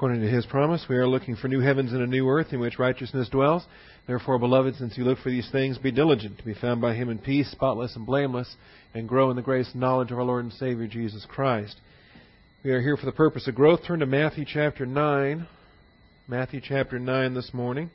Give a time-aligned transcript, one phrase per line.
[0.00, 2.60] According to his promise, we are looking for new heavens and a new earth in
[2.60, 3.66] which righteousness dwells.
[4.06, 7.10] Therefore, beloved, since you look for these things, be diligent to be found by him
[7.10, 8.56] in peace, spotless and blameless,
[8.94, 11.76] and grow in the grace and knowledge of our Lord and Savior Jesus Christ.
[12.64, 13.80] We are here for the purpose of growth.
[13.86, 15.46] Turn to Matthew chapter 9.
[16.26, 17.90] Matthew chapter 9 this morning.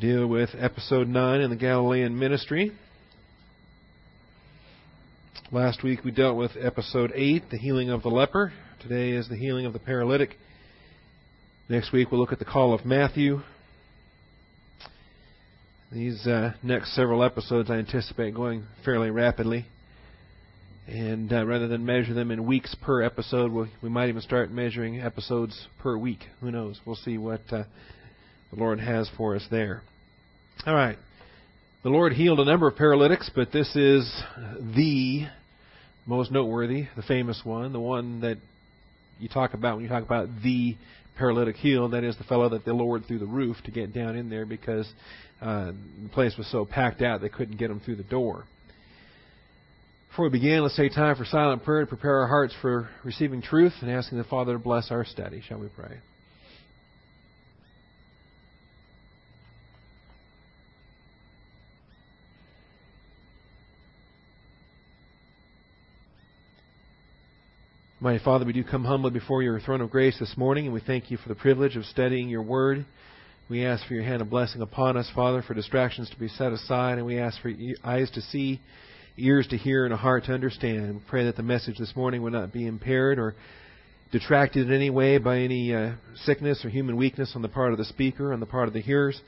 [0.00, 2.72] Deal with episode 9 in the Galilean ministry.
[5.52, 8.50] Last week we dealt with episode 8, the healing of the leper.
[8.80, 10.38] Today is the healing of the paralytic.
[11.68, 13.42] Next week we'll look at the call of Matthew.
[15.92, 19.66] These uh, next several episodes I anticipate going fairly rapidly.
[20.88, 24.50] And uh, rather than measure them in weeks per episode, we, we might even start
[24.50, 26.20] measuring episodes per week.
[26.40, 26.80] Who knows?
[26.86, 27.64] We'll see what uh,
[28.50, 29.82] the Lord has for us there.
[30.66, 30.98] All right.
[31.82, 34.22] The Lord healed a number of paralytics, but this is
[34.76, 35.26] the
[36.04, 38.36] most noteworthy, the famous one, the one that
[39.18, 40.76] you talk about when you talk about the
[41.16, 41.92] paralytic healed.
[41.92, 44.44] That is the fellow that they lowered through the roof to get down in there
[44.44, 44.86] because
[45.40, 48.44] uh, the place was so packed out they couldn't get him through the door.
[50.10, 53.40] Before we begin, let's take time for silent prayer to prepare our hearts for receiving
[53.40, 55.42] truth and asking the Father to bless our study.
[55.48, 56.00] Shall we pray?
[68.02, 70.80] Mighty Father, we do come humbly before your throne of grace this morning, and we
[70.80, 72.86] thank you for the privilege of studying your word.
[73.50, 76.50] We ask for your hand of blessing upon us, Father, for distractions to be set
[76.50, 77.52] aside, and we ask for
[77.84, 78.62] eyes to see,
[79.18, 80.94] ears to hear, and a heart to understand.
[80.94, 83.34] We pray that the message this morning would not be impaired or
[84.12, 85.92] detracted in any way by any uh,
[86.24, 88.80] sickness or human weakness on the part of the speaker, on the part of the
[88.80, 89.20] hearers.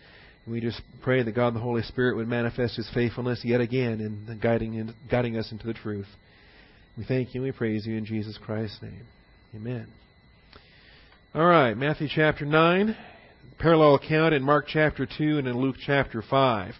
[0.46, 4.00] And we just pray that God the Holy Spirit would manifest His faithfulness yet again
[4.00, 6.08] in guiding, in guiding us into the truth.
[6.96, 9.06] We thank you and we praise you in Jesus Christ's name.
[9.54, 9.86] Amen.
[11.34, 12.94] All right, Matthew chapter 9,
[13.58, 16.74] parallel account in Mark chapter 2 and in Luke chapter 5.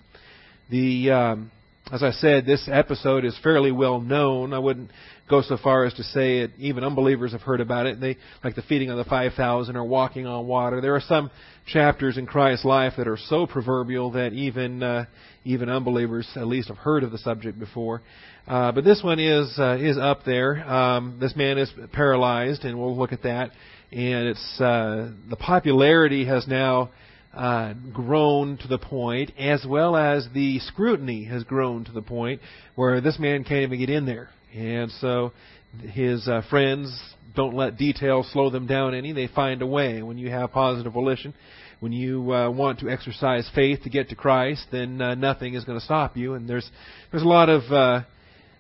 [0.71, 1.51] The, um,
[1.91, 4.53] as I said, this episode is fairly well known.
[4.53, 4.91] I wouldn't
[5.33, 6.51] go so far as to say it.
[6.59, 8.01] Even unbelievers have heard about it.
[8.01, 10.81] They, like the feeding of the 5,000 or walking on water.
[10.83, 11.31] There are some
[11.67, 15.07] chapters in Christ's life that are so proverbial that even, uh,
[15.45, 18.03] even unbelievers at least have heard of the subject before.
[18.47, 20.57] Uh, but this one is uh, is up there.
[20.69, 23.53] Um, this man is paralyzed, and we'll look at that.
[23.91, 26.91] And it's uh, the popularity has now
[27.33, 32.41] uh, grown to the point, as well as the scrutiny has grown to the point
[32.75, 34.29] where this man can't even get in there.
[34.55, 35.33] And so
[35.81, 36.99] his uh, friends
[37.35, 39.13] don't let details slow them down any.
[39.13, 40.03] They find a way.
[40.03, 41.35] When you have positive volition,
[41.81, 45.65] when you uh, want to exercise faith to get to Christ, then uh, nothing is
[45.65, 46.35] going to stop you.
[46.35, 46.69] And there's
[47.11, 48.03] there's a lot of uh,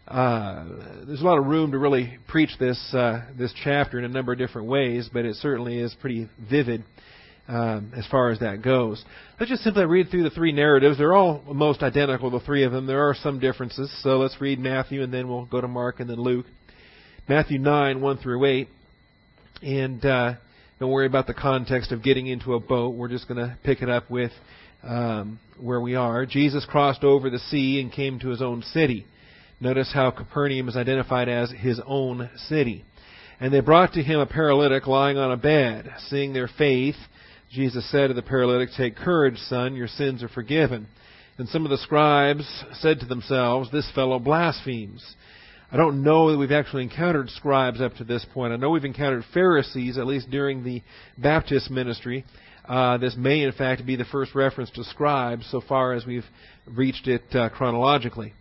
[0.08, 0.64] uh,
[1.06, 4.32] there's a lot of room to really preach this uh, this chapter in a number
[4.32, 6.84] of different ways, but it certainly is pretty vivid
[7.48, 9.04] um, as far as that goes.
[9.38, 10.98] Let's just simply read through the three narratives.
[10.98, 12.86] They're all most identical, the three of them.
[12.86, 16.08] There are some differences, so let's read Matthew and then we'll go to Mark and
[16.08, 16.46] then Luke.
[17.28, 18.68] Matthew nine one through eight,
[19.62, 20.34] and uh,
[20.80, 22.94] don't worry about the context of getting into a boat.
[22.96, 24.32] We're just going to pick it up with
[24.82, 26.26] um, where we are.
[26.26, 29.06] Jesus crossed over the sea and came to his own city.
[29.60, 32.84] Notice how Capernaum is identified as his own city.
[33.38, 35.88] And they brought to him a paralytic lying on a bed.
[36.08, 36.96] Seeing their faith,
[37.52, 40.86] Jesus said to the paralytic, Take courage, son, your sins are forgiven.
[41.36, 42.46] And some of the scribes
[42.80, 45.04] said to themselves, This fellow blasphemes.
[45.70, 48.54] I don't know that we've actually encountered scribes up to this point.
[48.54, 50.82] I know we've encountered Pharisees, at least during the
[51.18, 52.24] Baptist ministry.
[52.66, 56.24] Uh, this may, in fact, be the first reference to scribes so far as we've
[56.66, 58.32] reached it uh, chronologically.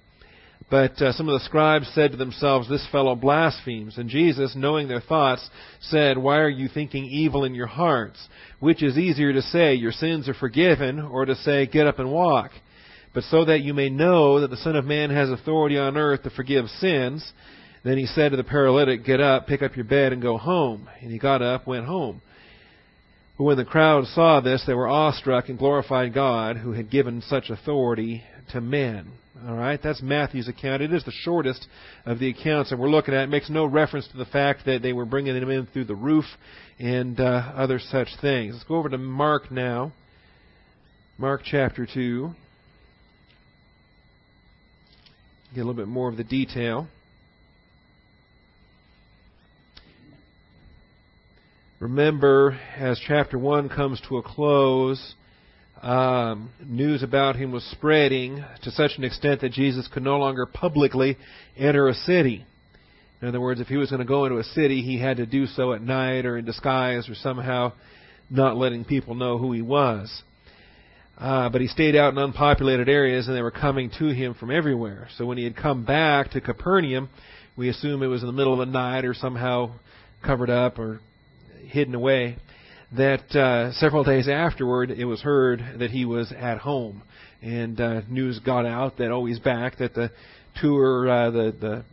[0.72, 3.98] But uh, some of the scribes said to themselves, This fellow blasphemes.
[3.98, 5.48] And Jesus, knowing their thoughts,
[5.82, 8.26] said, Why are you thinking evil in your hearts?
[8.62, 12.09] Which is easier to say, Your sins are forgiven, or to say, Get up and
[12.09, 12.52] walk?
[13.14, 16.23] But so that you may know that the Son of Man has authority on earth
[16.23, 17.29] to forgive sins,
[17.84, 20.88] then he said to the paralytic, Get up, pick up your bed, and go home.
[21.02, 22.22] And he got up, went home.
[23.38, 27.22] But when the crowd saw this, they were awestruck and glorified God, who had given
[27.23, 29.12] such authority to men.
[29.48, 30.82] All right, that's Matthew's account.
[30.82, 31.68] It is the shortest
[32.06, 33.24] of the accounts that we're looking at.
[33.24, 35.96] It makes no reference to the fact that they were bringing them in through the
[35.96, 36.26] roof
[36.80, 38.53] and uh, other such things.
[38.53, 39.94] Let's go over to Mark now.
[41.18, 42.32] Mark chapter 2.
[45.54, 46.88] Get a little bit more of the detail.
[51.80, 55.16] Remember, as chapter 1 comes to a close,
[55.82, 60.46] um, news about him was spreading to such an extent that Jesus could no longer
[60.46, 61.18] publicly
[61.58, 62.46] enter a city.
[63.22, 65.26] In other words, if he was going to go into a city, he had to
[65.26, 67.74] do so at night or in disguise or somehow
[68.30, 70.24] not letting people know who he was.
[71.18, 74.50] Uh, but he stayed out in unpopulated areas and they were coming to him from
[74.50, 75.08] everywhere.
[75.18, 77.10] So when he had come back to Capernaum,
[77.56, 79.74] we assume it was in the middle of the night or somehow
[80.26, 81.00] covered up or
[81.68, 82.38] hidden away,
[82.96, 87.03] that uh, several days afterward it was heard that he was at home.
[87.41, 90.11] And uh, news got out that, oh, he's back, that the
[90.61, 91.85] tour, uh, the, the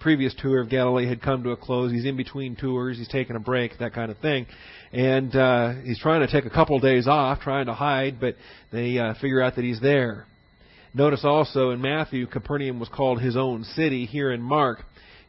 [0.00, 1.92] previous tour of Galilee had come to a close.
[1.92, 2.98] He's in between tours.
[2.98, 4.46] He's taking a break, that kind of thing.
[4.92, 8.36] And uh, he's trying to take a couple of days off, trying to hide, but
[8.72, 10.26] they uh, figure out that he's there.
[10.94, 14.06] Notice also in Matthew, Capernaum was called his own city.
[14.06, 14.78] Here in Mark,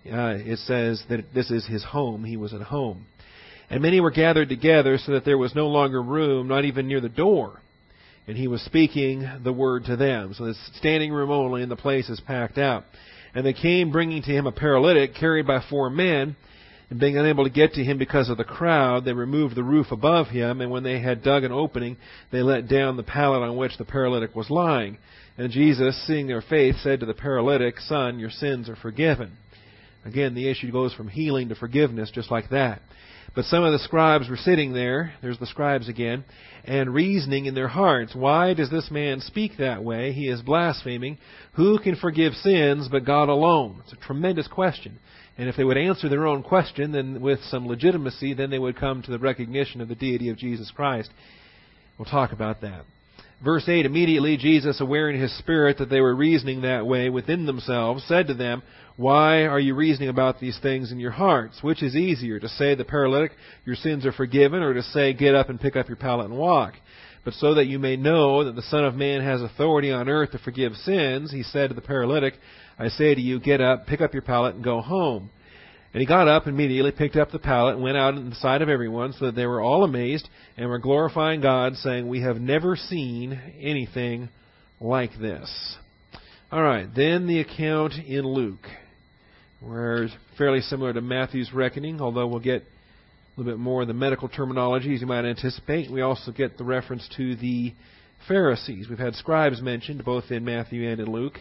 [0.06, 2.23] uh, it says that this is his home.
[2.23, 3.06] He was at home.
[3.69, 7.02] And many were gathered together so that there was no longer room, not even near
[7.02, 7.60] the door.
[8.28, 10.34] And he was speaking the word to them.
[10.34, 12.84] So it's standing room only, and the place is packed out.
[13.34, 16.36] And they came bringing to him a paralytic carried by four men.
[16.90, 19.88] And being unable to get to him because of the crowd, they removed the roof
[19.92, 21.98] above him, and when they had dug an opening,
[22.31, 24.98] they let down the pallet on which the paralytic was lying.
[25.38, 29.34] And Jesus, seeing their faith, said to the paralytic, Son, your sins are forgiven.
[30.06, 32.81] Again, the issue goes from healing to forgiveness, just like that.
[33.38, 36.25] But some of the scribes were sitting there, there's the scribes again,
[36.66, 40.12] and reasoning in their hearts, Why does this man speak that way?
[40.12, 41.19] He is blaspheming.
[41.54, 43.84] Who can forgive sins but God alone?
[43.84, 44.98] It's a tremendous question.
[45.38, 48.75] And if they would answer their own question, then with some legitimacy, then they would
[48.75, 51.12] come to the recognition of the deity of Jesus Christ.
[52.00, 52.86] We'll talk about that.
[53.44, 57.45] Verse 8 Immediately Jesus, aware in his spirit that they were reasoning that way within
[57.45, 58.63] themselves, said to them,
[58.98, 61.62] why are you reasoning about these things in your hearts?
[61.62, 63.31] Which is easier, to say the paralytic,
[63.63, 66.38] your sins are forgiven, or to say, get up and pick up your pallet and
[66.38, 66.74] walk?
[67.24, 70.31] But so that you may know that the Son of Man has authority on earth
[70.31, 72.40] to forgive sins, he said to the paralytic,
[72.80, 75.30] I say to you, get up, pick up your pallet, and go home.
[75.94, 78.62] And he got up immediately, picked up the pallet, and went out in the sight
[78.62, 82.38] of everyone, so that they were all amazed, and were glorifying God, saying, We have
[82.38, 84.30] never seen anything
[84.80, 85.78] like this.
[86.51, 88.68] All right, then the account in Luke
[89.60, 93.88] where it's fairly similar to Matthew's reckoning, although we'll get a little bit more of
[93.88, 95.92] the medical terminology as you might anticipate.
[95.92, 97.74] We also get the reference to the
[98.28, 98.88] Pharisees.
[98.90, 101.40] We've had scribes mentioned both in Matthew and in Luke.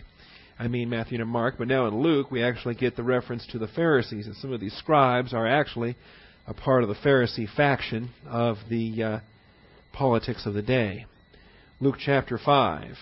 [0.58, 3.58] I mean Matthew and Mark, but now in Luke we actually get the reference to
[3.58, 5.96] the Pharisees, and some of these scribes are actually
[6.46, 9.20] a part of the Pharisee faction of the uh,
[9.92, 11.06] politics of the day.
[11.80, 12.96] Luke chapter 5.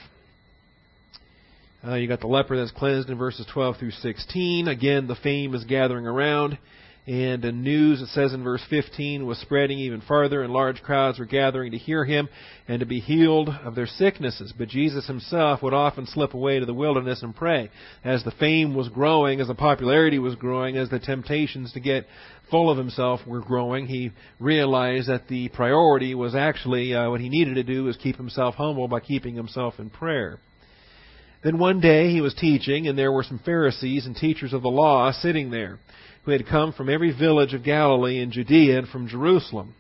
[1.87, 4.69] Uh, you got the leper that's cleansed in verses 12 through 16.
[4.69, 6.59] Again, the fame is gathering around.
[7.07, 11.19] And the news, it says in verse 15, was spreading even farther, and large crowds
[11.19, 12.31] were gathering to hear him
[12.67, 14.55] and to be healed of their sicknesses.
[14.57, 17.69] But Jesus himself would often slip away to the wilderness and pray.
[18.05, 22.07] As the fame was growing, as the popularity was growing, as the temptations to get
[22.51, 24.11] full of himself were growing, he
[24.41, 28.55] realized that the priority was actually uh, what he needed to do was keep himself
[28.55, 30.39] humble by keeping himself in prayer.
[31.43, 34.69] Then one day he was teaching, and there were some Pharisees and teachers of the
[34.69, 35.79] law sitting there,
[36.25, 39.75] who had come from every village of Galilee and Judea and from Jerusalem.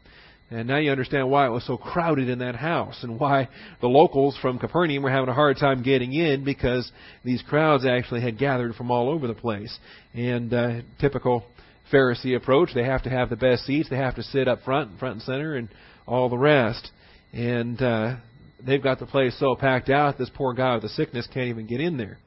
[0.50, 3.48] And now you understand why it was so crowded in that house and why
[3.80, 6.90] the locals from Capernaum were having a hard time getting in because
[7.24, 9.76] these crowds actually had gathered from all over the place.
[10.12, 11.44] And uh, typical
[11.92, 14.90] Pharisee approach, they have to have the best seats, they have to sit up front,
[14.90, 15.68] and front and center, and
[16.06, 16.90] all the rest.
[17.32, 18.16] And uh,
[18.64, 21.66] they've got the place so packed out, this poor guy with the sickness can't even
[21.66, 22.18] get in there.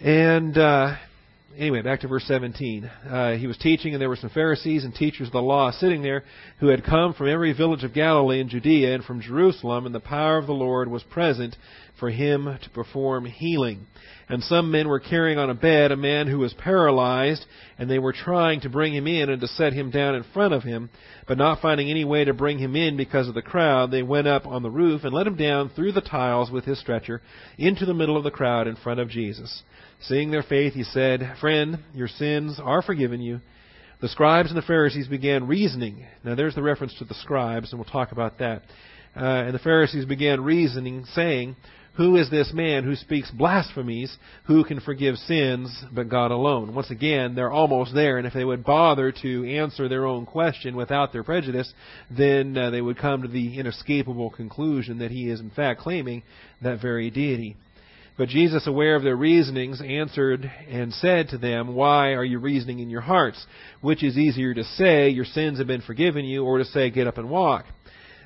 [0.00, 0.96] And uh,
[1.56, 2.84] anyway, back to verse 17.
[2.84, 6.02] Uh, he was teaching, and there were some Pharisees and teachers of the law sitting
[6.02, 6.24] there
[6.60, 10.00] who had come from every village of Galilee and Judea and from Jerusalem, and the
[10.00, 11.56] power of the Lord was present
[11.98, 13.86] for him to perform healing.
[14.28, 17.44] And some men were carrying on a bed a man who was paralyzed,
[17.78, 20.52] and they were trying to bring him in and to set him down in front
[20.52, 20.90] of him.
[21.28, 24.26] But not finding any way to bring him in because of the crowd, they went
[24.26, 27.22] up on the roof and let him down through the tiles with his stretcher
[27.56, 29.62] into the middle of the crowd in front of Jesus.
[30.00, 33.40] Seeing their faith, he said, Friend, your sins are forgiven you.
[34.00, 36.04] The scribes and the Pharisees began reasoning.
[36.22, 38.62] Now, there's the reference to the scribes, and we'll talk about that.
[39.16, 41.56] Uh, and the Pharisees began reasoning, saying,
[41.96, 44.14] who is this man who speaks blasphemies?
[44.44, 46.74] Who can forgive sins but God alone?
[46.74, 50.76] Once again, they're almost there, and if they would bother to answer their own question
[50.76, 51.72] without their prejudice,
[52.10, 56.22] then uh, they would come to the inescapable conclusion that he is in fact claiming
[56.60, 57.56] that very deity.
[58.18, 62.78] But Jesus, aware of their reasonings, answered and said to them, Why are you reasoning
[62.78, 63.44] in your hearts?
[63.82, 67.06] Which is easier to say, Your sins have been forgiven you, or to say, Get
[67.06, 67.66] up and walk?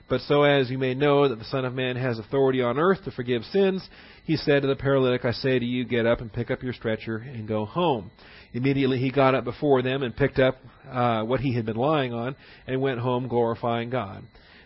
[0.09, 3.05] But so as you may know that the Son of Man has authority on earth
[3.05, 3.89] to forgive sins,
[4.25, 6.73] he said to the paralytic, I say to you, get up and pick up your
[6.73, 8.11] stretcher and go home.
[8.53, 10.57] Immediately he got up before them and picked up
[10.91, 12.35] uh, what he had been lying on
[12.67, 14.25] and went home glorifying God.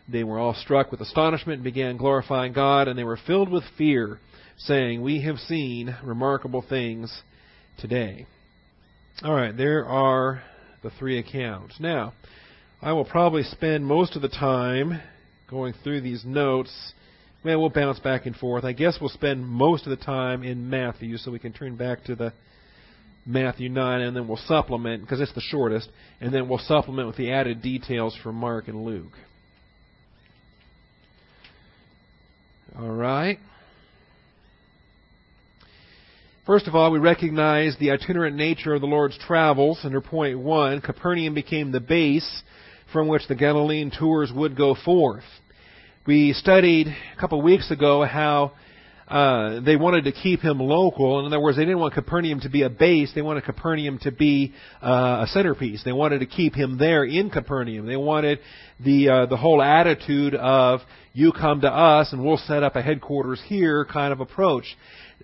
[0.08, 3.64] They were all struck with astonishment and began glorifying God, and they were filled with
[3.76, 4.20] fear,
[4.58, 7.22] saying, We have seen remarkable things
[7.78, 8.26] today.
[9.22, 10.42] All right, there are
[10.82, 11.76] the three accounts.
[11.78, 12.12] Now,
[12.82, 15.00] I will probably spend most of the time
[15.48, 16.92] going through these notes.
[17.44, 18.64] Well, we'll bounce back and forth.
[18.64, 22.04] I guess we'll spend most of the time in Matthew, so we can turn back
[22.04, 22.32] to the
[23.26, 25.88] Matthew 9, and then we'll supplement, because it's the shortest,
[26.20, 29.12] and then we'll supplement with the added details from Mark and Luke.
[32.78, 33.38] All right.
[36.46, 39.80] First of all, we recognize the itinerant nature of the Lord's travels.
[39.82, 42.42] Under point one, Capernaum became the base
[42.92, 45.24] from which the Galilean tours would go forth.
[46.06, 48.52] We studied a couple of weeks ago how
[49.08, 51.20] uh, they wanted to keep him local.
[51.20, 53.10] In other words, they didn't want Capernaum to be a base.
[53.14, 55.82] They wanted Capernaum to be uh, a centerpiece.
[55.82, 57.86] They wanted to keep him there in Capernaum.
[57.86, 58.40] They wanted
[58.80, 60.80] the uh, the whole attitude of
[61.14, 64.64] you come to us and we'll set up a headquarters here kind of approach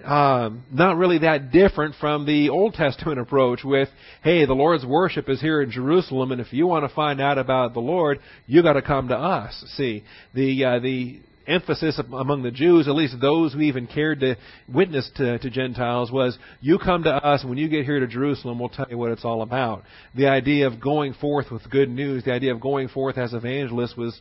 [0.05, 3.89] um, not really that different from the Old Testament approach with,
[4.23, 7.39] hey, the Lord's worship is here in Jerusalem, and if you want to find out
[7.39, 9.65] about the Lord, you got to come to us.
[9.77, 10.05] See,
[10.35, 11.21] the uh, the
[11.51, 14.37] emphasis among the Jews, at least those who even cared to
[14.69, 18.59] witness to, to Gentiles, was you come to us, when you get here to Jerusalem,
[18.59, 19.83] we'll tell you what it's all about.
[20.15, 23.97] The idea of going forth with good news, the idea of going forth as evangelists
[23.97, 24.19] was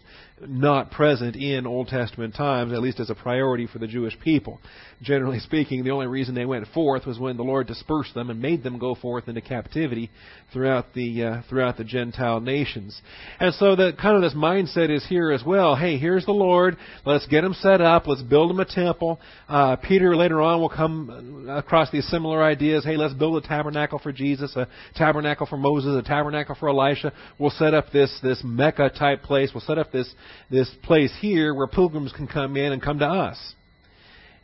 [0.48, 4.60] not present in Old Testament times, at least as a priority for the Jewish people
[5.02, 8.42] generally speaking, the only reason they went forth was when the Lord dispersed them and
[8.42, 10.10] made them go forth into captivity
[10.52, 13.00] throughout the uh, throughout the Gentile nations.
[13.40, 15.76] And so that kind of this mindset is here as well.
[15.76, 16.78] Hey, here's the Lord.
[17.06, 18.08] Let's get him set up.
[18.08, 19.20] Let's build him a temple.
[19.48, 22.84] Uh, Peter later on will come across these similar ideas.
[22.84, 27.14] Hey, let's build a tabernacle for Jesus, a tabernacle for Moses, a tabernacle for Elisha.
[27.38, 29.52] We'll set up this this Mecca type place.
[29.54, 30.14] We'll set up this
[30.50, 33.38] this place here where pilgrims can come in and come to us.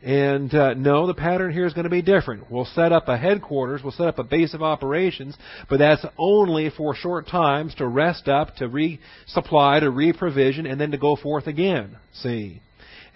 [0.02, 2.50] And uh, no, the pattern here is going to be different.
[2.50, 5.36] We'll set up a headquarters, we'll set up a base of operations,
[5.68, 10.90] but that's only for short times to rest up, to resupply, to reprovision, and then
[10.90, 11.96] to go forth again.
[12.12, 12.60] See?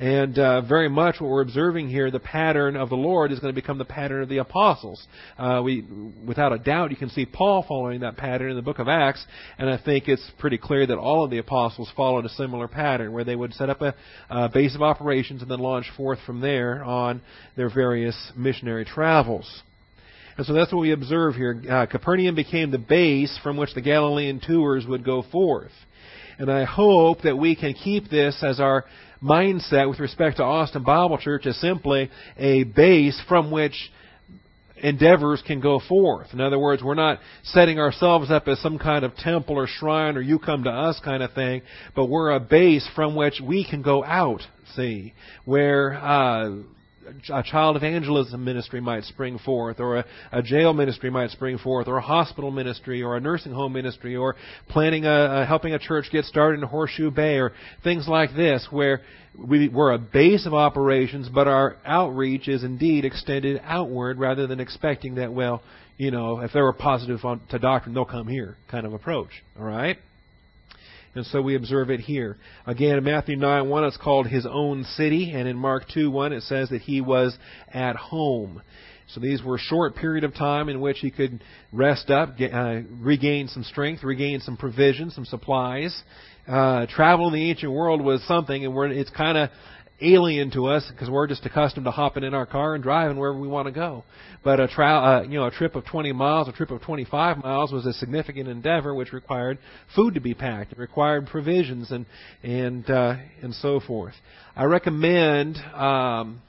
[0.01, 3.55] And uh, very much what we're observing here, the pattern of the Lord is going
[3.55, 5.07] to become the pattern of the apostles.
[5.37, 5.85] Uh, we,
[6.27, 9.23] without a doubt, you can see Paul following that pattern in the book of Acts,
[9.59, 13.13] and I think it's pretty clear that all of the apostles followed a similar pattern,
[13.13, 13.95] where they would set up a,
[14.31, 17.21] a base of operations and then launch forth from there on
[17.57, 19.63] their various missionary travels.
[20.39, 21.63] And so that's what we observe here.
[21.69, 25.73] Uh, Capernaum became the base from which the Galilean tours would go forth.
[26.39, 28.87] And I hope that we can keep this as our
[29.23, 33.91] mindset with respect to Austin Bible Church as simply a base from which
[34.83, 36.29] endeavors can go forth.
[36.33, 40.17] In other words, we're not setting ourselves up as some kind of temple or shrine
[40.17, 41.63] or you come to us kind of thing,
[41.95, 44.41] but we're a base from which we can go out,
[44.75, 45.13] see,
[45.45, 46.51] where uh,
[47.33, 51.89] a child evangelism ministry might spring forth, or a, a, jail ministry might spring forth,
[51.89, 54.37] or a hospital ministry, or a nursing home ministry, or
[54.69, 57.53] planning a, a helping a church get started in Horseshoe Bay, or
[57.83, 59.03] things like this, where
[59.37, 64.61] we, we're a base of operations, but our outreach is indeed extended outward rather than
[64.61, 65.63] expecting that, well,
[65.97, 69.31] you know, if they were positive on, to doctrine, they'll come here kind of approach.
[69.59, 69.99] All right?
[71.15, 72.39] And so we observe it here.
[72.67, 76.33] Again, in Matthew 9 1, it's called his own city, and in Mark 2 1,
[76.33, 77.37] it says that he was
[77.73, 78.63] at home.
[79.09, 82.83] So these were short period of time in which he could rest up, get, uh,
[83.01, 86.01] regain some strength, regain some provisions, some supplies.
[86.47, 89.51] Uh, travel in the ancient world was something, and we're, it's kind of
[90.01, 93.39] alien to us because we're just accustomed to hopping in our car and driving wherever
[93.39, 94.05] we want to go.
[94.43, 97.39] But a trial, uh, you know, a trip of 20 miles, a trip of 25
[97.39, 99.59] miles was a significant endeavor, which required
[99.95, 102.07] food to be packed, it required provisions and
[102.43, 104.15] and uh, and so forth.
[104.57, 106.43] I recommend um,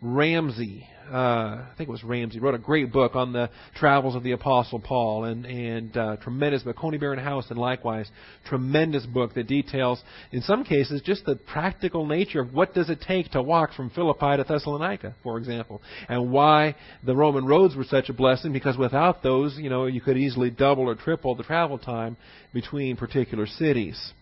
[0.00, 4.22] Ramsay uh, I think it was Ramsay, wrote a great book on the travels of
[4.22, 6.76] the Apostle Paul, and and uh, tremendous book.
[6.76, 8.10] Conybeare Howson, and likewise,
[8.46, 13.00] tremendous book that details, in some cases, just the practical nature of what does it
[13.00, 17.84] take to walk from Philippi to Thessalonica, for example, and why the Roman roads were
[17.84, 18.52] such a blessing.
[18.52, 22.16] Because without those, you know, you could easily double or triple the travel time
[22.52, 24.12] between particular cities.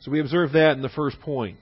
[0.00, 1.58] So we observe that in the first point.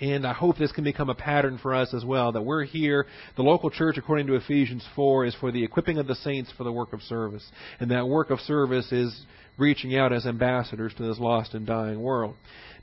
[0.00, 3.06] And I hope this can become a pattern for us as well, that we're here,
[3.36, 6.64] the local church, according to Ephesians 4, is for the equipping of the saints for
[6.64, 7.44] the work of service.
[7.80, 9.24] And that work of service is
[9.56, 12.34] reaching out as ambassadors to this lost and dying world.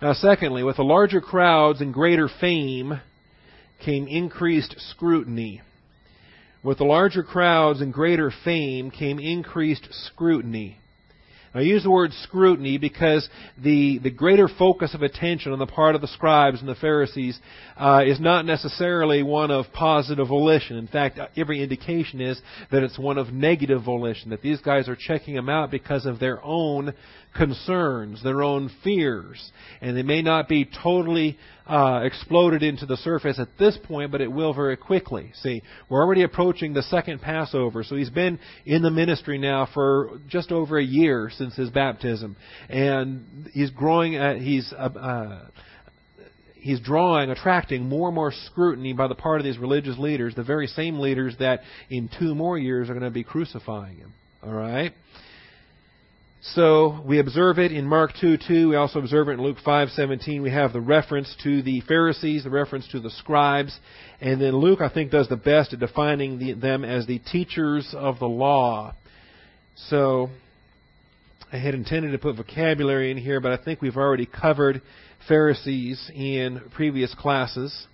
[0.01, 2.99] Now, secondly, with the larger crowds and greater fame
[3.85, 5.61] came increased scrutiny.
[6.63, 10.79] With the larger crowds and greater fame came increased scrutiny.
[11.55, 13.29] I use the word scrutiny because
[13.61, 17.39] the, the greater focus of attention on the part of the scribes and the Pharisees
[17.77, 20.77] uh, is not necessarily one of positive volition.
[20.77, 22.41] In fact, every indication is
[22.71, 26.19] that it's one of negative volition, that these guys are checking them out because of
[26.19, 26.93] their own
[27.35, 29.51] concerns, their own fears.
[29.81, 31.37] And they may not be totally
[31.67, 35.31] uh, exploded into the surface at this point, but it will very quickly.
[35.41, 40.19] See, we're already approaching the second Passover, so he's been in the ministry now for
[40.27, 42.35] just over a year since his baptism,
[42.69, 44.15] and he's growing.
[44.15, 45.45] At, he's uh, uh,
[46.55, 50.43] he's drawing, attracting more and more scrutiny by the part of these religious leaders, the
[50.43, 54.13] very same leaders that in two more years are going to be crucifying him.
[54.41, 54.93] All right.
[56.47, 58.69] So we observe it in Mark 2 2.
[58.69, 60.41] We also observe it in Luke five seventeen.
[60.41, 63.79] We have the reference to the Pharisees, the reference to the scribes.
[64.19, 67.95] And then Luke, I think, does the best at defining the, them as the teachers
[67.97, 68.93] of the law.
[69.87, 70.31] So
[71.49, 74.81] I had intended to put vocabulary in here, but I think we've already covered
[75.29, 77.87] Pharisees in previous classes.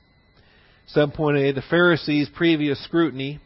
[0.96, 3.40] Subpoint A The Pharisees' previous scrutiny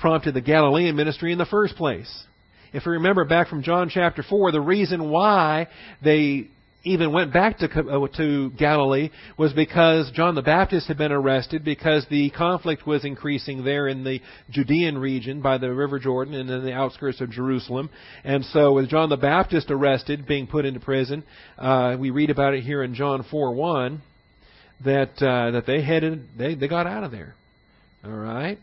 [0.00, 2.24] prompted the Galilean ministry in the first place.
[2.72, 5.68] If you remember back from John chapter 4, the reason why
[6.02, 6.48] they
[6.84, 11.64] even went back to, uh, to Galilee was because John the Baptist had been arrested
[11.64, 16.48] because the conflict was increasing there in the Judean region by the River Jordan and
[16.48, 17.90] in the outskirts of Jerusalem.
[18.24, 21.24] And so with John the Baptist arrested, being put into prison,
[21.58, 24.02] uh, we read about it here in John 4 1
[24.84, 27.34] that, uh, that they headed, they, they got out of there.
[28.04, 28.58] All right?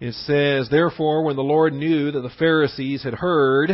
[0.00, 3.70] It says, Therefore, when the Lord knew that the Pharisees had heard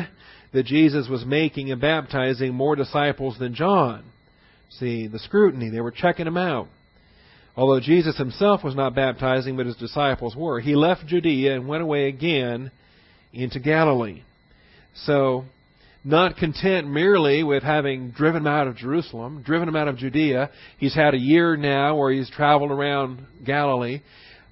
[0.53, 4.05] that Jesus was making and baptizing more disciples than John,
[4.71, 6.69] see, the scrutiny, they were checking him out.
[7.57, 11.83] Although Jesus himself was not baptizing, but his disciples were, he left Judea and went
[11.83, 12.71] away again
[13.33, 14.23] into Galilee.
[14.95, 15.45] So,
[16.05, 20.51] not content merely with having driven him out of Jerusalem, driven him out of Judea,
[20.79, 24.01] he's had a year now where he's traveled around Galilee.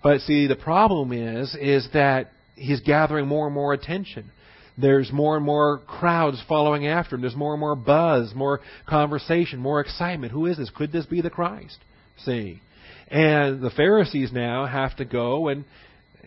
[0.03, 4.31] But see, the problem is, is that he's gathering more and more attention.
[4.79, 7.21] There's more and more crowds following after him.
[7.21, 10.33] There's more and more buzz, more conversation, more excitement.
[10.33, 10.71] Who is this?
[10.71, 11.77] Could this be the Christ?
[12.25, 12.61] See?
[13.09, 15.65] And the Pharisees now have to go and,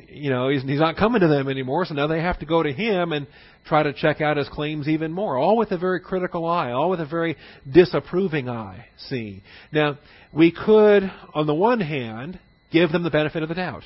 [0.07, 2.61] you know, he's, he's not coming to them anymore, so now they have to go
[2.61, 3.25] to him and
[3.65, 5.37] try to check out his claims even more.
[5.37, 7.37] All with a very critical eye, all with a very
[7.71, 8.85] disapproving eye.
[9.07, 9.43] See?
[9.71, 9.97] Now,
[10.33, 12.39] we could, on the one hand,
[12.73, 13.83] give them the benefit of the doubt.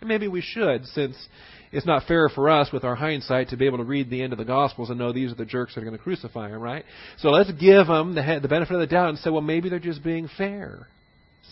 [0.00, 1.16] And maybe we should, since
[1.72, 4.32] it's not fair for us with our hindsight to be able to read the end
[4.32, 6.60] of the Gospels and know these are the jerks that are going to crucify him,
[6.60, 6.84] right?
[7.18, 9.78] So let's give them the, the benefit of the doubt and say, well, maybe they're
[9.78, 10.86] just being fair.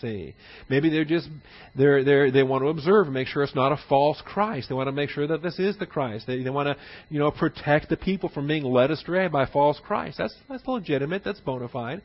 [0.05, 0.35] See,
[0.69, 1.27] maybe they're just
[1.75, 4.69] they're they they want to observe and make sure it's not a false Christ.
[4.69, 6.27] They want to make sure that this is the Christ.
[6.27, 6.77] They they want to
[7.09, 10.19] you know protect the people from being led astray by false Christ.
[10.19, 11.23] That's that's legitimate.
[11.23, 12.03] That's bona fide.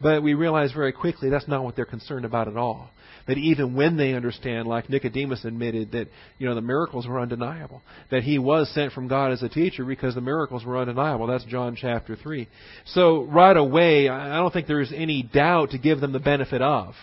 [0.00, 2.90] But we realize very quickly that's not what they're concerned about at all
[3.26, 7.82] that even when they understand, like Nicodemus admitted, that you know the miracles were undeniable,
[8.10, 11.26] that he was sent from God as a teacher because the miracles were undeniable.
[11.26, 12.48] That's John chapter three.
[12.86, 16.94] So right away, I don't think there's any doubt to give them the benefit of.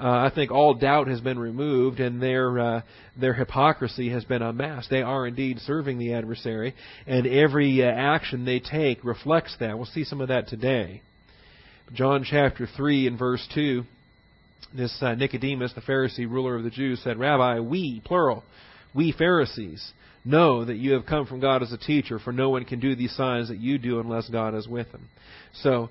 [0.00, 2.82] Uh, I think all doubt has been removed and their uh,
[3.20, 4.90] their hypocrisy has been unmasked.
[4.90, 6.74] They are indeed serving the adversary,
[7.06, 9.76] and every uh, action they take reflects that.
[9.76, 11.02] We'll see some of that today.
[11.92, 13.84] John chapter three and verse two
[14.74, 18.44] this uh, Nicodemus, the Pharisee ruler of the Jews, said, Rabbi, we, plural,
[18.94, 19.92] we Pharisees,
[20.24, 22.94] know that you have come from God as a teacher, for no one can do
[22.94, 25.08] these signs that you do unless God is with him.
[25.62, 25.88] So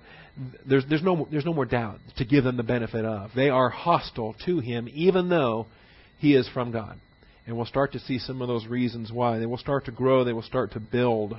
[0.67, 3.31] there's, there's, no, there's no more doubt to give them the benefit of.
[3.35, 5.67] They are hostile to him, even though
[6.19, 6.99] he is from God.
[7.45, 9.39] And we'll start to see some of those reasons why.
[9.39, 11.33] They will start to grow, they will start to build.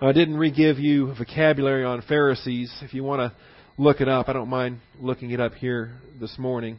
[0.00, 2.72] Now, I didn't re give you vocabulary on Pharisees.
[2.82, 3.36] If you want to
[3.78, 4.28] look it up.
[4.28, 6.78] I don't mind looking it up here this morning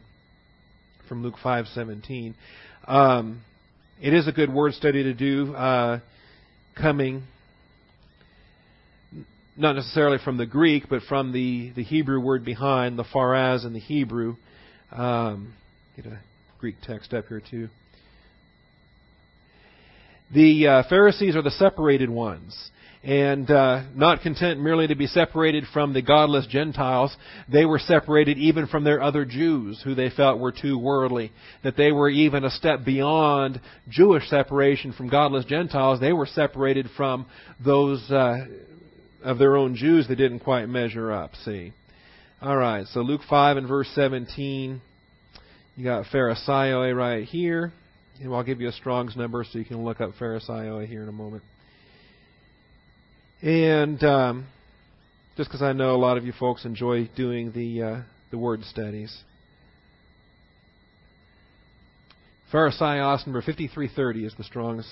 [1.08, 2.34] from Luke 5:17.
[2.86, 3.42] Um,
[4.00, 6.00] it is a good word study to do, uh,
[6.74, 7.24] coming
[9.58, 13.72] not necessarily from the Greek, but from the, the Hebrew word behind, the pharaz in
[13.72, 14.36] the Hebrew.
[14.92, 15.54] Um,
[15.96, 16.20] get a
[16.60, 17.68] Greek text up here too.
[20.32, 22.70] The uh, Pharisees are the separated ones.
[23.04, 27.16] And uh, not content merely to be separated from the godless Gentiles,
[27.50, 31.30] they were separated even from their other Jews, who they felt were too worldly.
[31.62, 36.00] That they were even a step beyond Jewish separation from godless Gentiles.
[36.00, 37.26] They were separated from
[37.64, 38.46] those uh,
[39.28, 41.34] of their own Jews that didn't quite measure up.
[41.44, 41.74] See.
[42.40, 42.86] All right.
[42.86, 44.80] So Luke five and verse seventeen.
[45.76, 47.72] You got Pharisaioi right here.
[48.20, 51.08] And I'll give you a Strong's number so you can look up Pharisaioi here in
[51.08, 51.42] a moment.
[53.42, 54.46] And um,
[55.36, 58.64] just because I know a lot of you folks enjoy doing the uh, the word
[58.64, 59.14] studies.
[62.50, 64.90] Pharisaios number 5330 is the Strong's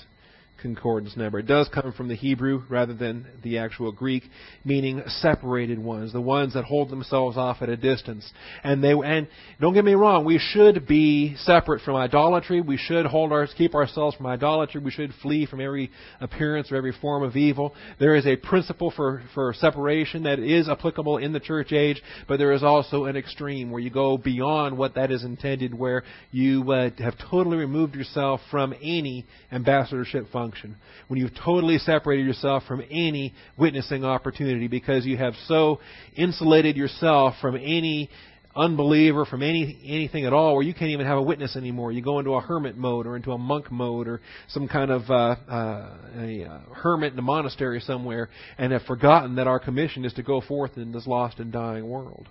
[0.60, 1.38] concordance number.
[1.38, 4.24] It does come from the Hebrew rather than the actual Greek,
[4.64, 8.30] meaning separated ones, the ones that hold themselves off at a distance.
[8.64, 9.28] And they and
[9.60, 12.60] don't get me wrong, we should be separate from idolatry.
[12.60, 14.80] We should hold our keep ourselves from idolatry.
[14.80, 15.90] We should flee from every
[16.20, 17.74] appearance or every form of evil.
[17.98, 22.38] There is a principle for for separation that is applicable in the church age, but
[22.38, 26.70] there is also an extreme where you go beyond what that is intended, where you
[26.72, 30.76] uh, have totally removed yourself from any ambassadorship function function.
[31.09, 35.80] When you've totally separated yourself from any witnessing opportunity because you have so
[36.16, 38.09] insulated yourself from any
[38.54, 41.90] unbeliever, from any anything at all, where you can't even have a witness anymore.
[41.90, 45.02] You go into a hermit mode or into a monk mode or some kind of
[45.11, 50.04] uh, uh, a uh, hermit in a monastery somewhere, and have forgotten that our commission
[50.04, 52.28] is to go forth in this lost and dying world.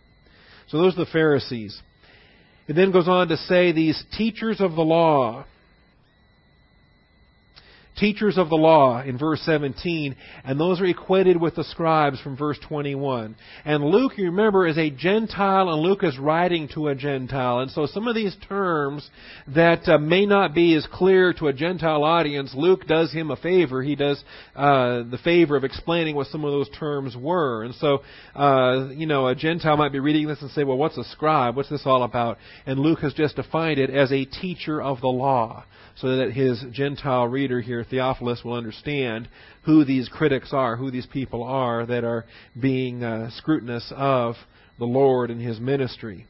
[0.69, 1.79] So those are the Pharisees.
[2.67, 5.45] It then goes on to say these teachers of the law
[7.97, 12.37] teachers of the law in verse 17, and those are equated with the scribes from
[12.37, 13.35] verse 21.
[13.63, 17.59] And Luke, you remember, is a Gentile, and Luke is writing to a Gentile.
[17.59, 19.09] And so some of these terms
[19.53, 23.35] that uh, may not be as clear to a Gentile audience, Luke does him a
[23.35, 23.81] favor.
[23.81, 24.23] He does
[24.55, 27.63] uh, the favor of explaining what some of those terms were.
[27.63, 28.03] And so,
[28.35, 31.55] uh, you know, a Gentile might be reading this and say, well, what's a scribe?
[31.55, 32.37] What's this all about?
[32.65, 35.65] And Luke has just defined it as a teacher of the law
[35.97, 39.29] so that his Gentile reader here, Theophilus, will understand
[39.63, 42.25] who these critics are, who these people are that are
[42.59, 44.35] being uh, scrutinous of
[44.77, 46.25] the Lord and his ministry.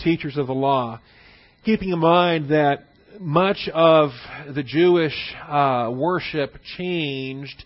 [0.00, 1.00] Teachers of the law.
[1.64, 2.84] Keeping in mind that
[3.18, 4.10] much of
[4.54, 5.14] the Jewish
[5.48, 7.64] uh, worship changed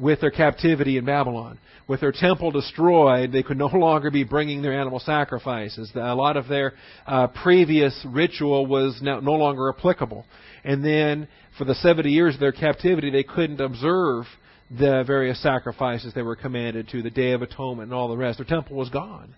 [0.00, 1.58] with their captivity in Babylon.
[1.86, 5.92] With their temple destroyed, they could no longer be bringing their animal sacrifices.
[5.94, 6.72] A lot of their
[7.06, 10.24] uh, previous ritual was no, no longer applicable.
[10.64, 14.24] And then for the 70 years of their captivity, they couldn't observe
[14.70, 18.38] the various sacrifices they were commanded to, the Day of Atonement and all the rest.
[18.38, 19.34] Their temple was gone.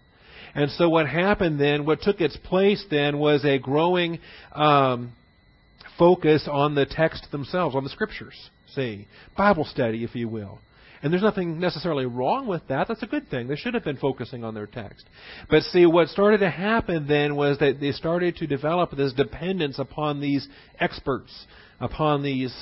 [0.54, 4.18] And so what happened then, what took its place then was a growing
[4.54, 5.12] um,
[5.98, 8.50] focus on the text themselves, on the scriptures.
[8.74, 9.06] See,
[9.36, 10.58] Bible study, if you will.
[11.02, 12.86] And there's nothing necessarily wrong with that.
[12.86, 13.48] That's a good thing.
[13.48, 15.04] They should have been focusing on their text.
[15.50, 19.80] But see, what started to happen then was that they started to develop this dependence
[19.80, 20.46] upon these
[20.78, 21.46] experts,
[21.80, 22.54] upon these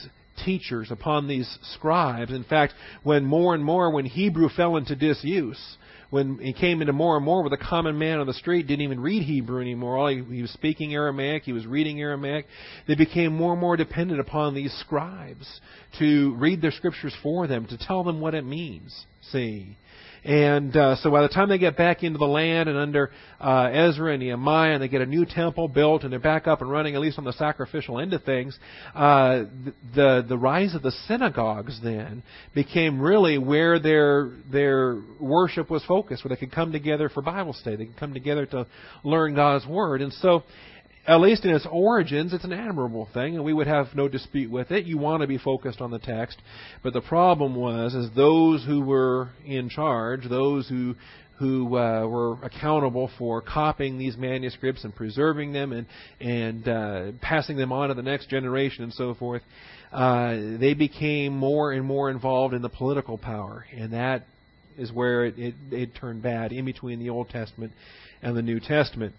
[0.43, 2.33] teachers, upon these scribes.
[2.33, 5.77] In fact, when more and more, when Hebrew fell into disuse,
[6.11, 8.85] when he came into more and more with a common man on the street didn't
[8.85, 9.97] even read Hebrew anymore.
[9.97, 12.47] All he, he was speaking Aramaic, he was reading Aramaic.
[12.87, 15.61] They became more and more dependent upon these scribes
[15.99, 19.07] to read their scriptures for them, to tell them what it means.
[19.31, 19.77] See,
[20.25, 23.71] and uh, so by the time they get back into the land and under uh,
[23.73, 26.71] Ezra and Nehemiah, and they get a new temple built and they're back up and
[26.71, 28.59] running, at least on the sacrificial end of things,
[28.95, 29.45] uh,
[29.95, 32.23] the the rise of the synagogues then
[32.55, 37.53] became really where their their worship was focused, where they could come together for Bible
[37.55, 38.67] study, they could come together to
[39.05, 40.43] learn God's word, and so
[41.11, 44.49] at least in its origins, it's an admirable thing, and we would have no dispute
[44.49, 44.85] with it.
[44.87, 46.41] You want to be focused on the text,
[46.85, 50.95] but the problem was, is those who were in charge, those who
[51.41, 55.87] who uh, were accountable for copying these manuscripts and preserving them and
[56.21, 59.43] and uh, passing them on to the next generation and so forth,
[59.91, 64.27] uh, they became more and more involved in the political power, and that
[64.79, 67.73] is where it, it, it turned bad in between the Old Testament
[68.23, 69.13] and the New Testament.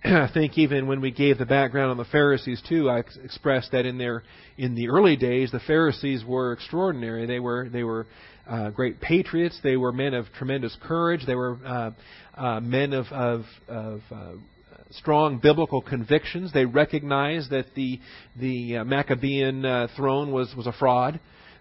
[0.04, 3.84] I think even when we gave the background on the Pharisees too, I expressed that
[3.84, 4.22] in their
[4.56, 7.26] in the early days, the Pharisees were extraordinary.
[7.26, 8.06] They were they were
[8.48, 9.60] uh, great patriots.
[9.62, 11.26] They were men of tremendous courage.
[11.26, 11.90] They were uh,
[12.34, 14.32] uh, men of of, of uh,
[14.92, 16.50] strong biblical convictions.
[16.52, 18.00] They recognized that the
[18.36, 21.20] the uh, Maccabean uh, throne was was a fraud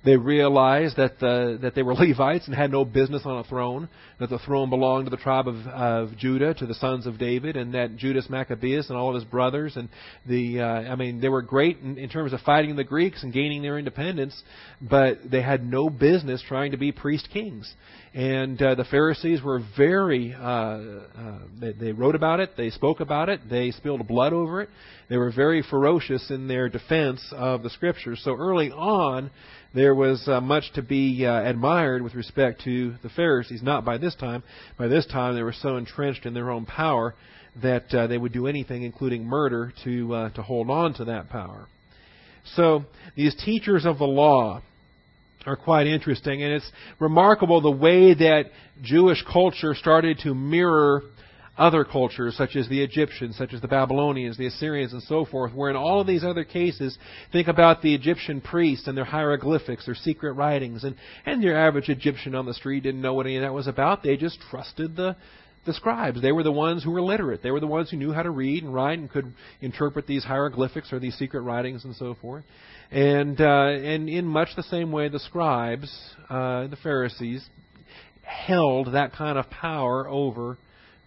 [0.09, 3.87] They realized that the, that they were Levites and had no business on a throne.
[4.19, 7.55] That the throne belonged to the tribe of, of Judah, to the sons of David,
[7.55, 9.87] and that Judas Maccabeus and all of his brothers and
[10.25, 13.31] the uh, I mean they were great in, in terms of fighting the Greeks and
[13.31, 14.41] gaining their independence,
[14.81, 17.71] but they had no business trying to be priest kings.
[18.13, 23.01] And uh, the Pharisees were very, uh, uh, they, they wrote about it, they spoke
[23.01, 24.69] about it, they spilled blood over it.
[25.09, 28.21] They were very ferocious in their defense of the Scriptures.
[28.23, 29.29] So early on,
[29.73, 33.61] there was uh, much to be uh, admired with respect to the Pharisees.
[33.61, 34.43] Not by this time.
[34.77, 37.15] By this time, they were so entrenched in their own power
[37.61, 41.29] that uh, they would do anything, including murder, to uh, to hold on to that
[41.29, 41.67] power.
[42.55, 44.61] So these teachers of the law
[45.45, 48.45] are quite interesting, and it's remarkable the way that
[48.81, 51.03] Jewish culture started to mirror
[51.59, 55.53] other cultures, such as the Egyptians, such as the Babylonians, the Assyrians, and so forth,
[55.53, 56.97] where in all of these other cases,
[57.31, 60.95] think about the Egyptian priests and their hieroglyphics, their secret writings, and,
[61.25, 64.01] and your average Egyptian on the street didn't know what any of that was about.
[64.01, 65.17] They just trusted the,
[65.65, 66.21] the scribes.
[66.21, 67.43] They were the ones who were literate.
[67.43, 70.23] They were the ones who knew how to read and write and could interpret these
[70.23, 72.45] hieroglyphics or these secret writings and so forth.
[72.89, 75.91] And, uh, and in much the same way, the scribes,
[76.29, 77.45] uh, the Pharisees,
[78.23, 80.57] held that kind of power over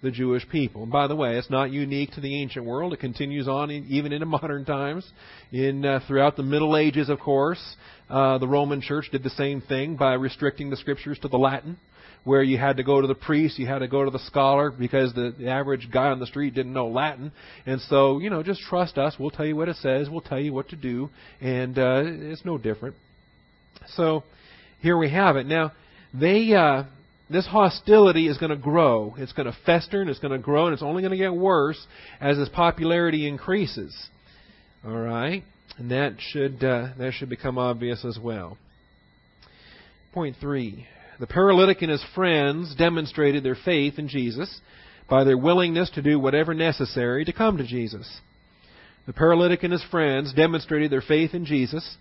[0.02, 0.82] the Jewish people.
[0.82, 2.92] And by the way, it's not unique to the ancient world.
[2.92, 5.08] It continues on in, even into modern times.
[5.52, 7.76] In uh, throughout the Middle Ages, of course,
[8.10, 11.78] uh, the Roman Church did the same thing by restricting the Scriptures to the Latin,
[12.24, 14.70] where you had to go to the priest, you had to go to the scholar
[14.70, 17.32] because the, the average guy on the street didn't know Latin.
[17.64, 19.14] And so, you know, just trust us.
[19.18, 20.10] We'll tell you what it says.
[20.10, 21.10] We'll tell you what to do,
[21.40, 22.96] and uh, it's no different.
[23.94, 24.24] So,
[24.80, 25.46] here we have it.
[25.46, 25.72] Now,
[26.12, 26.52] they.
[26.54, 26.84] Uh,
[27.32, 29.14] this hostility is going to grow.
[29.18, 31.34] It's going to fester and it's going to grow and it's only going to get
[31.34, 31.86] worse
[32.20, 33.94] as its popularity increases.
[34.84, 35.44] All right,
[35.78, 38.58] and that should uh, that should become obvious as well.
[40.12, 40.86] Point three:
[41.20, 44.60] the paralytic and his friends demonstrated their faith in Jesus
[45.08, 48.20] by their willingness to do whatever necessary to come to Jesus.
[49.06, 51.96] The paralytic and his friends demonstrated their faith in Jesus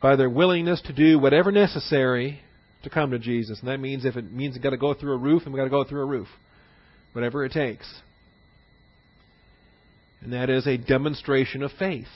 [0.00, 2.40] by their willingness to do whatever necessary
[2.82, 3.58] to come to Jesus.
[3.60, 5.60] And that means if it means you've got to go through a roof, then we've
[5.60, 6.28] got to go through a roof.
[7.12, 7.92] Whatever it takes.
[10.20, 12.06] And that is a demonstration of faith.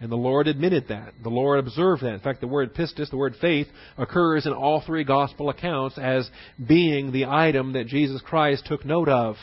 [0.00, 1.14] And the Lord admitted that.
[1.22, 2.14] The Lord observed that.
[2.14, 6.28] In fact, the word pistis, the word faith, occurs in all three gospel accounts as
[6.66, 9.36] being the item that Jesus Christ took note of.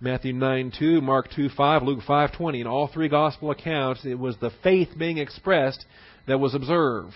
[0.00, 2.60] Matthew 9 2, Mark 2 5, Luke 5 20.
[2.62, 5.84] In all three gospel accounts, it was the faith being expressed
[6.26, 7.14] that was observed.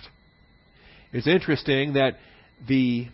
[1.12, 2.16] It's interesting that
[2.66, 3.06] the,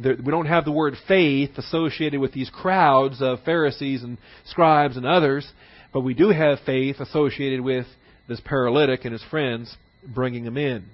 [0.00, 4.96] the, we don't have the word faith associated with these crowds of Pharisees and scribes
[4.96, 5.50] and others,
[5.92, 7.86] but we do have faith associated with
[8.28, 9.74] this paralytic and his friends
[10.14, 10.84] bringing him in.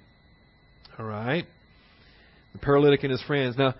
[0.97, 1.45] All right?
[2.53, 3.57] The paralytic and his friends.
[3.57, 3.75] Now,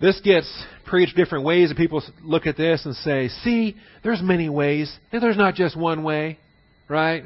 [0.00, 4.48] this gets preached different ways, and people look at this and say, see, there's many
[4.48, 4.94] ways.
[5.10, 6.38] There's not just one way,
[6.88, 7.24] right?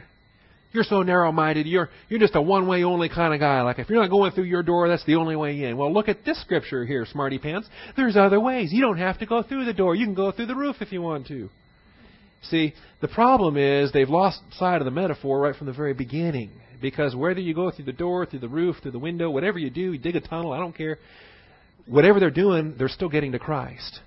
[0.72, 1.66] You're so narrow minded.
[1.66, 3.60] You're, you're just a one way only kind of guy.
[3.62, 5.76] Like, if you're not going through your door, that's the only way in.
[5.76, 7.68] Well, look at this scripture here, smarty pants.
[7.96, 8.72] There's other ways.
[8.72, 9.96] You don't have to go through the door.
[9.96, 11.48] You can go through the roof if you want to.
[12.42, 16.50] See, the problem is they've lost sight of the metaphor right from the very beginning.
[16.80, 19.70] Because whether you go through the door, through the roof, through the window, whatever you
[19.70, 20.98] do, you dig a tunnel, I don't care.
[21.86, 24.00] Whatever they're doing, they're still getting to Christ.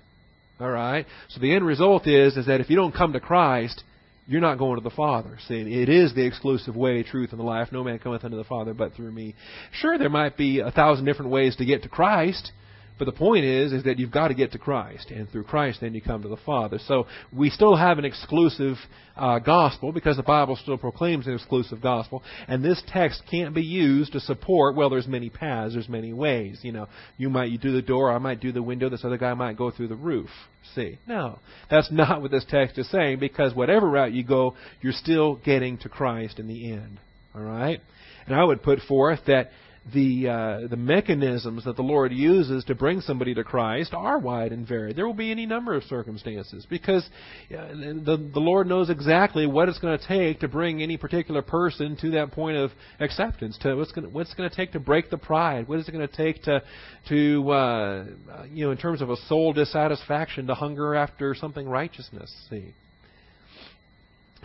[0.58, 1.06] All right?
[1.28, 3.82] So the end result is, is that if you don't come to Christ,
[4.26, 5.38] you're not going to the Father.
[5.48, 7.68] See, it is the exclusive way, truth, and the life.
[7.72, 9.34] No man cometh unto the Father but through me.
[9.72, 12.52] Sure, there might be a thousand different ways to get to Christ,
[12.96, 15.80] but the point is, is that you've got to get to Christ, and through Christ,
[15.80, 16.78] then you come to the Father.
[16.86, 18.76] So we still have an exclusive
[19.16, 23.62] uh, gospel because the Bible still proclaims an exclusive gospel, and this text can't be
[23.62, 24.76] used to support.
[24.76, 26.60] Well, there's many paths, there's many ways.
[26.62, 29.18] You know, you might you do the door, I might do the window, this other
[29.18, 30.30] guy might go through the roof.
[30.76, 34.92] See, no, that's not what this text is saying because whatever route you go, you're
[34.92, 37.00] still getting to Christ in the end.
[37.34, 37.80] All right,
[38.26, 39.50] and I would put forth that
[39.92, 44.52] the uh, the mechanisms that the Lord uses to bring somebody to Christ are wide
[44.52, 44.96] and varied.
[44.96, 47.04] There will be any number of circumstances because
[47.50, 51.42] uh, the the Lord knows exactly what it's going to take to bring any particular
[51.42, 53.58] person to that point of acceptance.
[53.58, 55.68] To what's going to, what's going to take to break the pride.
[55.68, 56.62] What is it going to take to
[57.08, 58.04] to uh,
[58.48, 62.34] you know in terms of a soul dissatisfaction to hunger after something righteousness.
[62.48, 62.74] See.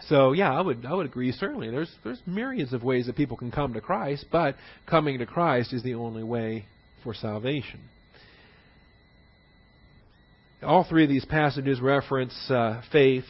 [0.08, 1.70] So yeah, I would I would agree certainly.
[1.70, 4.56] There's there's myriads of ways that people can come to Christ, but
[4.88, 6.66] coming to Christ is the only way
[7.04, 7.80] for salvation.
[10.62, 13.24] All three of these passages reference uh, faith.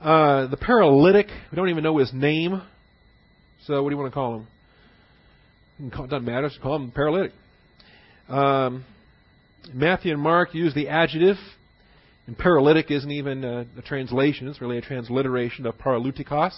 [0.00, 2.62] Uh, the paralytic, we don't even know his name.
[3.66, 4.46] So what do you want to call him?
[5.80, 6.48] It doesn't matter.
[6.48, 7.32] Just call him paralytic.
[8.28, 8.84] Um,
[9.74, 11.36] Matthew and Mark use the adjective,
[12.30, 14.46] and paralytic isn't even a, a translation.
[14.46, 16.52] It's really a transliteration of paralutikos.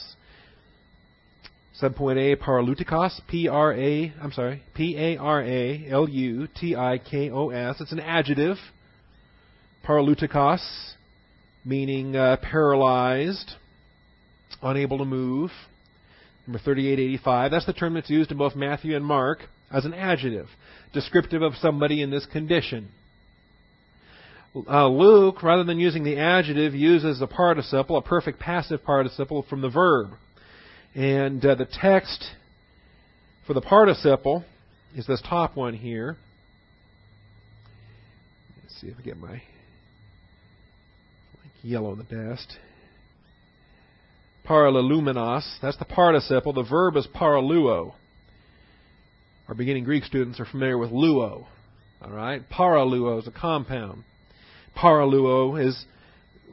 [1.80, 5.36] Subpoint A, paralutikos, P-R-A, I'm sorry, P-A-R-A-L-U-T-I-K-O-S.
[7.80, 8.58] It's an adjective.
[9.82, 10.92] Paralutikos,
[11.64, 13.52] meaning uh, paralyzed,
[14.62, 15.52] unable to move.
[16.46, 17.50] Number 3885.
[17.50, 20.48] That's the term that's used in both Matthew and Mark as an adjective,
[20.92, 22.90] descriptive of somebody in this condition.
[24.54, 29.62] Uh, Luke, rather than using the adjective, uses a participle, a perfect passive participle from
[29.62, 30.10] the verb.
[30.94, 32.22] And uh, the text
[33.46, 34.44] for the participle
[34.94, 36.18] is this top one here.
[38.62, 39.42] Let's see if I get my
[41.62, 42.58] yellow the best.
[44.46, 46.52] Paralelumenos, that's the participle.
[46.52, 47.94] The verb is paraluo.
[49.48, 51.46] Our beginning Greek students are familiar with luo.
[52.02, 52.42] All right?
[52.50, 54.04] Paraluo is a compound.
[54.76, 55.84] Paraluo is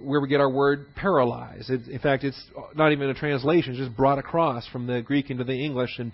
[0.02, 1.70] where we get our word paralyzed.
[1.70, 2.42] It, in fact, it's
[2.76, 6.14] not even a translation, it's just brought across from the Greek into the English and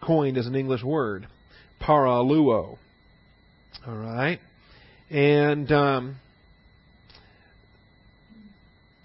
[0.00, 1.26] coined as an English word.
[1.80, 2.78] Paraluo.
[3.86, 4.38] All right?
[5.10, 6.16] And um,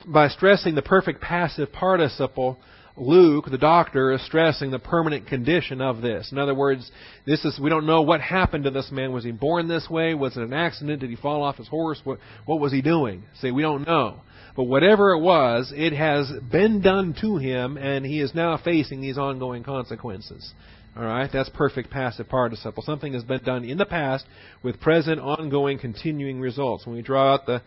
[0.07, 2.57] by stressing the perfect passive participle,
[2.97, 6.31] Luke, the doctor, is stressing the permanent condition of this.
[6.31, 6.91] In other words,
[7.25, 9.13] this is we don't know what happened to this man.
[9.13, 10.13] Was he born this way?
[10.13, 10.99] Was it an accident?
[10.99, 12.01] Did he fall off his horse?
[12.03, 13.23] What what was he doing?
[13.39, 14.21] See, we don't know.
[14.55, 18.99] But whatever it was, it has been done to him, and he is now facing
[18.99, 20.53] these ongoing consequences.
[20.95, 22.83] All right, that's perfect passive participle.
[22.83, 24.25] Something has been done in the past
[24.61, 26.85] with present, ongoing, continuing results.
[26.85, 27.61] When we draw out the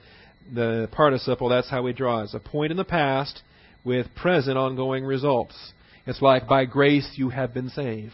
[0.52, 2.24] the participle, that's how we draw it.
[2.24, 3.40] It's a point in the past
[3.84, 5.54] with present ongoing results.
[6.06, 8.12] It's like, by grace you have been saved.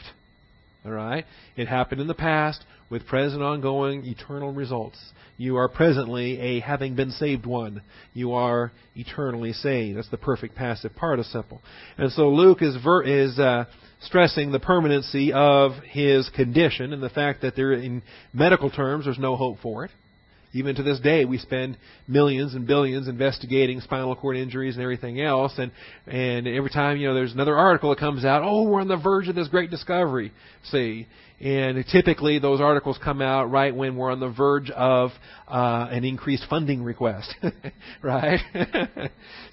[0.84, 1.24] All right?
[1.56, 4.98] It happened in the past with present ongoing eternal results.
[5.36, 7.82] You are presently a having been saved one.
[8.12, 9.96] You are eternally saved.
[9.96, 11.62] That's the perfect passive participle.
[11.96, 13.64] And so Luke is, ver- is uh,
[14.02, 18.02] stressing the permanency of his condition and the fact that there, in
[18.32, 19.90] medical terms, there's no hope for it.
[20.52, 21.76] Even to this day, we spend
[22.08, 25.52] millions and billions investigating spinal cord injuries and everything else.
[25.58, 25.70] And,
[26.08, 28.96] and every time, you know, there's another article that comes out, oh, we're on the
[28.96, 30.32] verge of this great discovery.
[30.64, 31.06] See?
[31.40, 35.10] And typically those articles come out right when we're on the verge of
[35.46, 37.32] uh, an increased funding request.
[38.02, 38.40] right?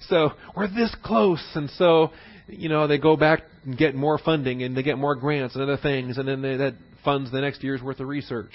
[0.08, 1.44] so we're this close.
[1.54, 2.10] And so,
[2.48, 5.62] you know, they go back and get more funding and they get more grants and
[5.62, 6.18] other things.
[6.18, 8.52] And then they, that funds the next year's worth of research.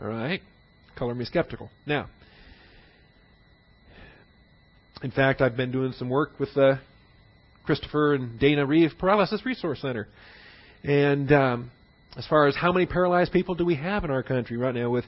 [0.00, 0.40] All right?
[0.96, 1.70] Color me skeptical.
[1.86, 2.08] Now,
[5.02, 6.80] in fact, I've been doing some work with the
[7.64, 10.08] Christopher and Dana Reeve Paralysis Resource Center.
[10.82, 11.70] And um,
[12.16, 14.88] as far as how many paralyzed people do we have in our country right now
[14.90, 15.04] with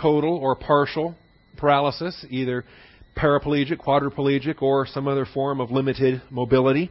[0.00, 1.14] total or partial
[1.56, 2.64] paralysis, either
[3.16, 6.90] paraplegic, quadriplegic, or some other form of limited mobility?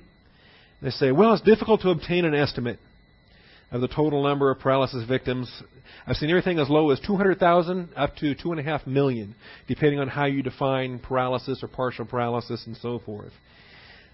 [0.81, 2.79] They say, well, it's difficult to obtain an estimate
[3.71, 5.49] of the total number of paralysis victims.
[6.05, 9.35] I've seen everything as low as 200,000 up to 2.5 million,
[9.67, 13.31] depending on how you define paralysis or partial paralysis and so forth.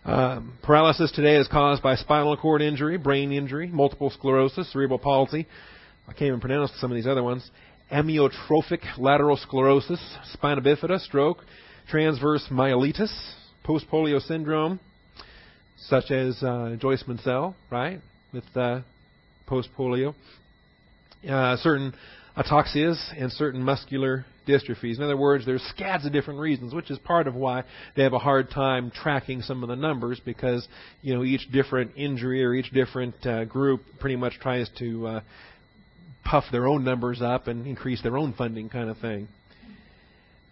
[0.06, 5.48] Um, paralysis today is caused by spinal cord injury, brain injury, multiple sclerosis, cerebral palsy.
[6.08, 7.50] I can't even pronounce some of these other ones.
[7.92, 10.00] Amyotrophic lateral sclerosis,
[10.34, 11.40] spina bifida, stroke,
[11.90, 13.12] transverse myelitis,
[13.64, 14.80] post polio syndrome,
[15.78, 18.00] such as uh, Joyce Mansell, right,
[18.32, 18.82] with uh,
[19.48, 20.14] post polio,
[21.28, 21.94] uh, certain
[22.38, 24.98] ataxias, and certain muscular dystrophies.
[24.98, 27.64] In other words, there's scads of different reasons, which is part of why
[27.96, 30.68] they have a hard time tracking some of the numbers because
[31.02, 35.22] you know each different injury or each different uh, group pretty much tries to uh,
[36.24, 39.28] puff their own numbers up and increase their own funding, kind of thing.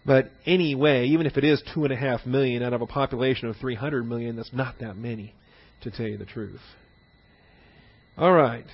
[0.05, 3.49] But anyway, even if it is two and a half million out of a population
[3.49, 5.33] of 300 million, that's not that many,
[5.81, 6.61] to tell you the truth.
[8.17, 8.65] All right.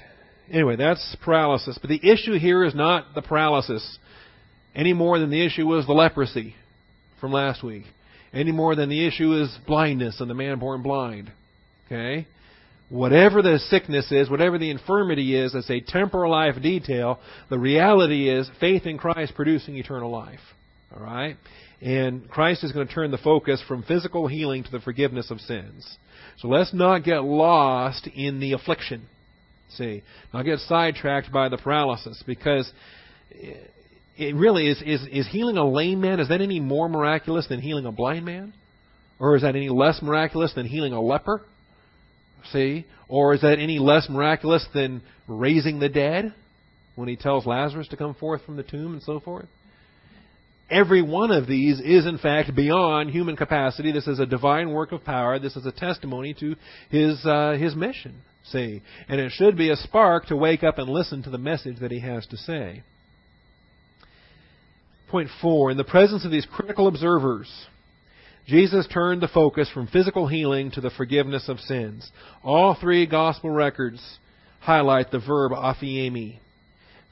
[0.52, 1.78] Anyway, that's paralysis.
[1.80, 3.98] But the issue here is not the paralysis
[4.76, 6.56] any more than the issue was the leprosy
[7.20, 7.84] from last week.
[8.34, 11.32] Any more than the issue is blindness and the man born blind.
[11.86, 12.28] Okay?
[12.90, 17.20] Whatever the sickness is, whatever the infirmity is, it's a temporal life detail.
[17.50, 20.40] The reality is faith in Christ producing eternal life.
[20.94, 21.38] All right?
[21.82, 25.40] And Christ is going to turn the focus from physical healing to the forgiveness of
[25.40, 25.98] sins.
[26.40, 29.08] So let's not get lost in the affliction.
[29.78, 30.04] See,
[30.34, 32.72] I'll get sidetracked by the paralysis because
[34.18, 37.62] it really is, is, is healing a lame man, is that any more miraculous than
[37.62, 38.54] healing a blind man?
[39.20, 41.42] Or is that any less miraculous than healing a leper?
[42.52, 42.86] See?
[43.08, 46.34] Or is that any less miraculous than raising the dead
[46.96, 49.48] when he tells Lazarus to come forth from the tomb and so forth?
[50.70, 53.92] Every one of these is, in fact, beyond human capacity.
[53.92, 55.38] This is a divine work of power.
[55.38, 56.56] This is a testimony to
[56.90, 58.82] his, uh, his mission, see?
[59.08, 61.92] And it should be a spark to wake up and listen to the message that
[61.92, 62.84] he has to say.
[65.10, 67.50] Point four, in the presence of these critical observers,
[68.48, 72.10] Jesus turned the focus from physical healing to the forgiveness of sins.
[72.44, 74.02] All three gospel records
[74.62, 76.40] highlight the verb aphiemi,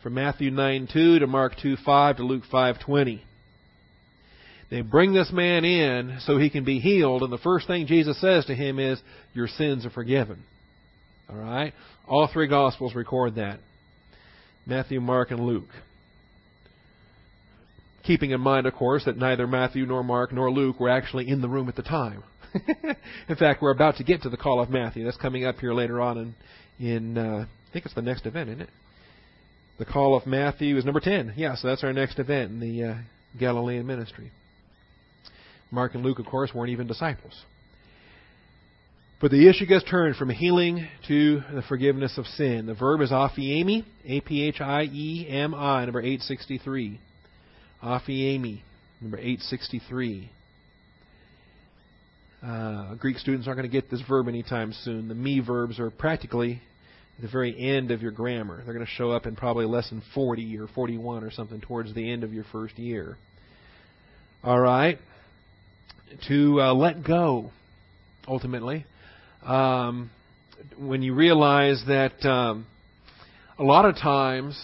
[0.02, 3.22] from Matthew 9:2 to Mark 2:5 to Luke 5:20.
[4.70, 8.20] They bring this man in so he can be healed, and the first thing Jesus
[8.22, 9.02] says to him is,
[9.34, 10.44] "Your sins are forgiven."
[11.30, 11.74] All right?
[12.08, 13.60] All three gospels record that.
[14.66, 15.70] Matthew, Mark, and Luke
[18.10, 21.42] keeping in mind, of course, that neither Matthew nor Mark nor Luke were actually in
[21.42, 22.24] the room at the time.
[23.30, 25.06] in fact, we're about to get to the call of Matthew.
[25.06, 26.36] That's coming up here later on
[26.80, 28.70] in, in uh, I think it's the next event, isn't it?
[29.78, 31.34] The call of Matthew is number 10.
[31.38, 32.96] Yeah, so that's our next event in the uh,
[33.40, 34.32] Galilean ministry.
[35.70, 37.44] Mark and Luke, of course, weren't even disciples.
[39.22, 42.66] But the issue gets turned from healing to the forgiveness of sin.
[42.68, 47.00] The verb is aphiemi, A-P-H-I-E-M-I, number 863.
[47.84, 48.62] Aphiemi,
[49.02, 50.32] number 863.
[52.42, 55.10] Uh, Greek students aren't going to get this verb anytime soon.
[55.10, 56.62] The mi verbs are practically
[57.22, 58.64] the very end of your grammar.
[58.64, 62.10] They're going to show up in probably lesson 40 or 41 or something towards the
[62.10, 63.18] end of your first year.
[64.46, 64.98] All right.
[66.30, 67.52] To uh, let go,
[68.26, 68.86] ultimately.
[69.44, 70.12] Um,
[70.78, 72.66] when you realize that um,
[73.58, 74.60] a lot of times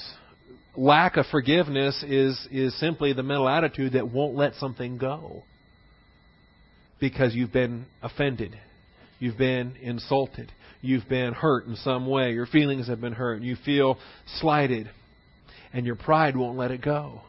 [0.76, 5.43] lack of forgiveness is, is simply the mental attitude that won't let something go
[6.99, 8.57] because you've been offended.
[9.19, 10.51] You've been insulted.
[10.82, 12.34] You've been hurt in some way.
[12.34, 13.41] Your feelings have been hurt.
[13.41, 13.97] You feel
[14.39, 14.89] slighted.
[15.73, 17.21] And your pride won't let it go.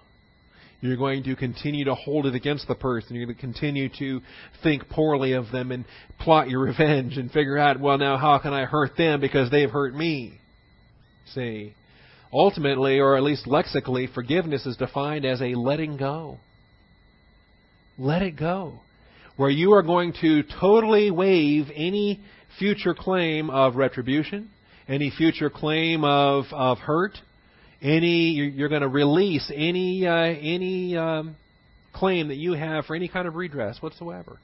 [0.87, 3.17] You're going to continue to hold it against the person.
[3.17, 4.21] You're going to continue to
[4.63, 5.85] think poorly of them and
[6.21, 9.71] plot your revenge and figure out, well, now how can I hurt them because they've
[9.71, 10.41] hurt me?
[11.35, 11.75] See?
[12.33, 16.39] Ultimately, or at least lexically, forgiveness is defined as a letting go.
[17.99, 18.81] Let it go.
[19.37, 22.21] Where you are going to totally waive any
[22.59, 24.51] future claim of retribution,
[24.89, 27.19] any future claim of, of hurt,
[27.83, 31.37] any you're going to release any uh, any um,
[31.93, 34.39] claim that you have for any kind of redress whatsoever.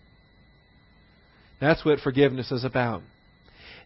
[1.61, 3.03] That's what forgiveness is about.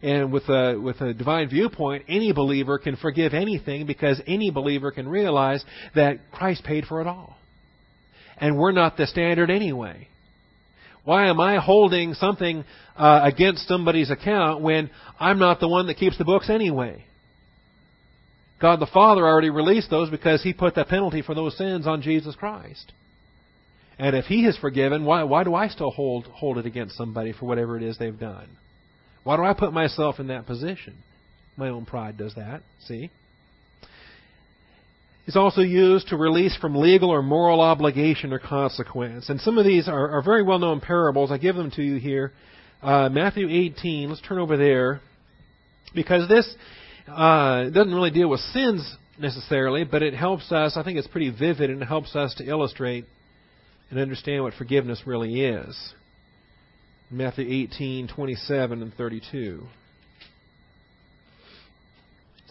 [0.01, 4.91] And with a, with a divine viewpoint, any believer can forgive anything because any believer
[4.91, 5.63] can realize
[5.95, 7.35] that Christ paid for it all.
[8.37, 10.07] And we're not the standard anyway.
[11.03, 12.63] Why am I holding something
[12.95, 14.89] uh, against somebody's account when
[15.19, 17.03] I'm not the one that keeps the books anyway?
[18.59, 22.01] God the Father already released those because He put the penalty for those sins on
[22.01, 22.91] Jesus Christ.
[23.99, 27.33] And if He has forgiven, why, why do I still hold, hold it against somebody
[27.33, 28.47] for whatever it is they've done?
[29.23, 30.95] Why do I put myself in that position?
[31.55, 33.11] My own pride does that, see?
[35.25, 39.27] It's also used to release from legal or moral obligation or consequence.
[39.27, 41.31] And some of these are, are very well known parables.
[41.31, 42.31] I give them to you here.
[42.81, 45.01] Uh, Matthew 18, let's turn over there.
[45.93, 46.55] Because this
[47.07, 51.07] uh, it doesn't really deal with sins necessarily, but it helps us, I think it's
[51.07, 53.05] pretty vivid and it helps us to illustrate
[53.89, 55.93] and understand what forgiveness really is.
[57.09, 59.63] Matthew 18, 27 and 32.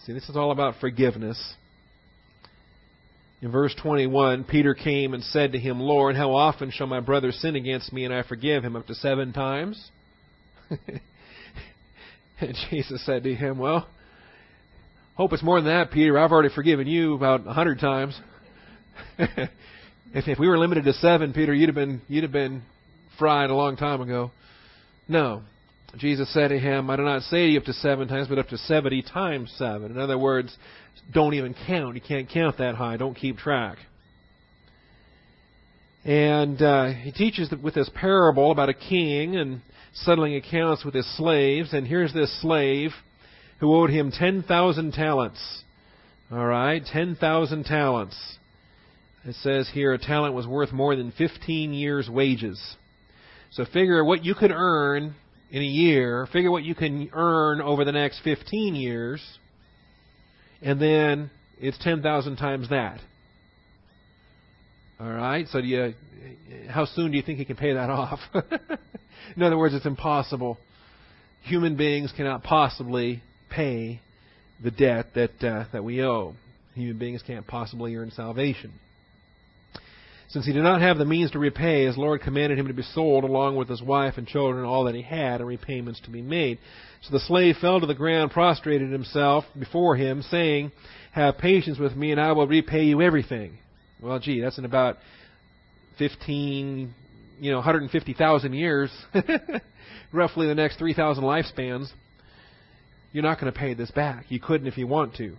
[0.05, 1.53] See, this is all about forgiveness.
[3.41, 7.31] In verse 21, Peter came and said to him, Lord, how often shall my brother
[7.31, 8.75] sin against me and I forgive him?
[8.75, 9.91] Up to seven times?
[12.39, 13.87] and Jesus said to him, Well,
[15.17, 16.17] hope it's more than that, Peter.
[16.17, 18.17] I've already forgiven you about a hundred times.
[19.17, 19.49] if,
[20.13, 22.61] if we were limited to seven, Peter, you'd have been you'd have been
[23.17, 24.31] fried a long time ago.
[25.07, 25.41] No.
[25.97, 28.37] Jesus said to him, I do not say to you up to seven times, but
[28.37, 29.91] up to seventy times seven.
[29.91, 30.55] In other words,
[31.11, 31.95] don't even count.
[31.95, 32.97] You can't count that high.
[32.97, 33.79] Don't keep track.
[36.05, 39.61] And uh, he teaches with this parable about a king and
[39.93, 41.73] settling accounts with his slaves.
[41.73, 42.91] And here's this slave
[43.59, 45.63] who owed him 10,000 talents.
[46.31, 48.37] All right, 10,000 talents.
[49.25, 52.61] It says here a talent was worth more than 15 years' wages.
[53.51, 55.15] So figure what you could earn
[55.51, 59.21] in a year, figure what you can earn over the next 15 years,
[60.61, 61.29] and then
[61.59, 62.99] it's 10,000 times that.
[64.99, 65.47] All right?
[65.49, 65.93] So do you
[66.69, 68.19] how soon do you think you can pay that off?
[69.35, 70.57] in other words, it's impossible.
[71.43, 74.01] human beings cannot possibly pay
[74.63, 76.33] the debt that uh, that we owe.
[76.75, 78.71] Human beings can't possibly earn salvation.
[80.29, 82.83] Since he did not have the means to repay, his Lord commanded him to be
[82.83, 86.21] sold along with his wife and children all that he had, and repayments to be
[86.21, 86.59] made.
[87.01, 90.73] So the slave fell to the ground, prostrated himself before him, saying,
[91.13, 93.57] Have patience with me, and I will repay you everything.
[94.01, 94.97] Well, gee, that's in about
[95.97, 96.93] 15,
[97.39, 98.91] you know, 150,000 years,
[100.11, 101.87] roughly the next 3,000 lifespans.
[103.17, 104.25] You're not going to pay this back.
[104.29, 105.35] You couldn't if you want to.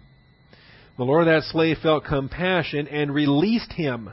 [0.97, 4.11] The Lord of that slave felt compassion and released him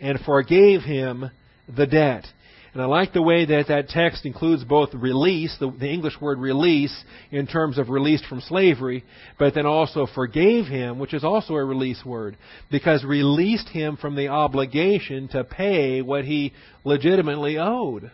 [0.00, 1.30] and forgave him
[1.68, 2.24] the debt.
[2.72, 6.38] And I like the way that that text includes both release, the, the, English word
[6.38, 9.04] release, in terms of released from slavery,
[9.38, 12.38] but then also forgave him, which is also a release word,
[12.70, 18.10] because released him from the obligation to pay what he legitimately owed.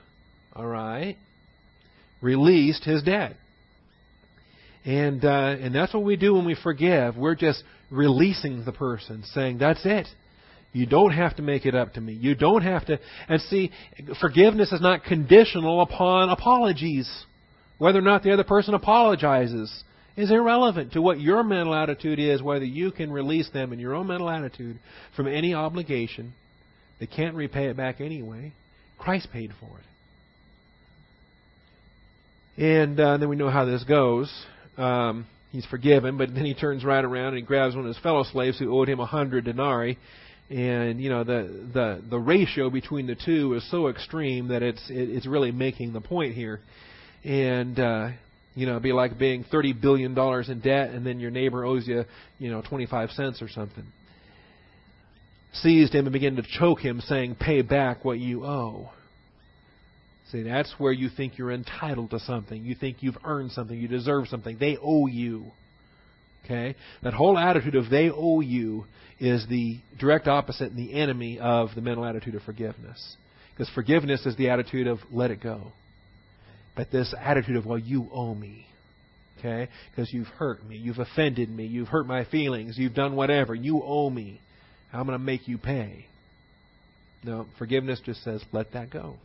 [0.52, 1.16] All right?
[2.20, 3.36] Released his debt.
[4.84, 7.16] And, uh, and that's what we do when we forgive.
[7.16, 10.06] We're just releasing the person, saying, that's it.
[10.72, 12.12] You don't have to make it up to me.
[12.12, 12.98] You don't have to.
[13.28, 13.72] And see,
[14.20, 17.10] forgiveness is not conditional upon apologies.
[17.78, 19.84] Whether or not the other person apologizes
[20.16, 23.94] is irrelevant to what your mental attitude is, whether you can release them in your
[23.94, 24.78] own mental attitude
[25.16, 26.34] from any obligation.
[27.00, 28.52] They can't repay it back anyway.
[28.98, 29.84] Christ paid for it.
[32.62, 34.30] And uh, then we know how this goes.
[34.80, 38.02] Um, he's forgiven, but then he turns right around and he grabs one of his
[38.02, 39.98] fellow slaves who owed him a hundred denarii.
[40.48, 44.82] And you know the the the ratio between the two is so extreme that it's
[44.90, 46.60] it, it's really making the point here.
[47.24, 48.08] And uh
[48.56, 51.64] you know it'd be like being 30 billion dollars in debt and then your neighbor
[51.64, 52.04] owes you
[52.38, 53.84] you know 25 cents or something.
[55.52, 58.90] Seized him and began to choke him saying pay back what you owe
[60.30, 63.88] see that's where you think you're entitled to something you think you've earned something you
[63.88, 65.50] deserve something they owe you
[66.44, 66.74] Okay?
[67.02, 68.84] That whole attitude of they owe you
[69.18, 73.16] is the direct opposite and the enemy of the mental attitude of forgiveness.
[73.52, 75.72] Because forgiveness is the attitude of let it go.
[76.76, 78.66] But this attitude of, well, you owe me.
[79.38, 79.68] Okay?
[79.90, 80.76] Because you've hurt me.
[80.76, 81.66] You've offended me.
[81.66, 82.78] You've hurt my feelings.
[82.78, 83.54] You've done whatever.
[83.54, 84.40] You owe me.
[84.92, 86.06] I'm going to make you pay.
[87.22, 89.16] No, forgiveness just says, let that go.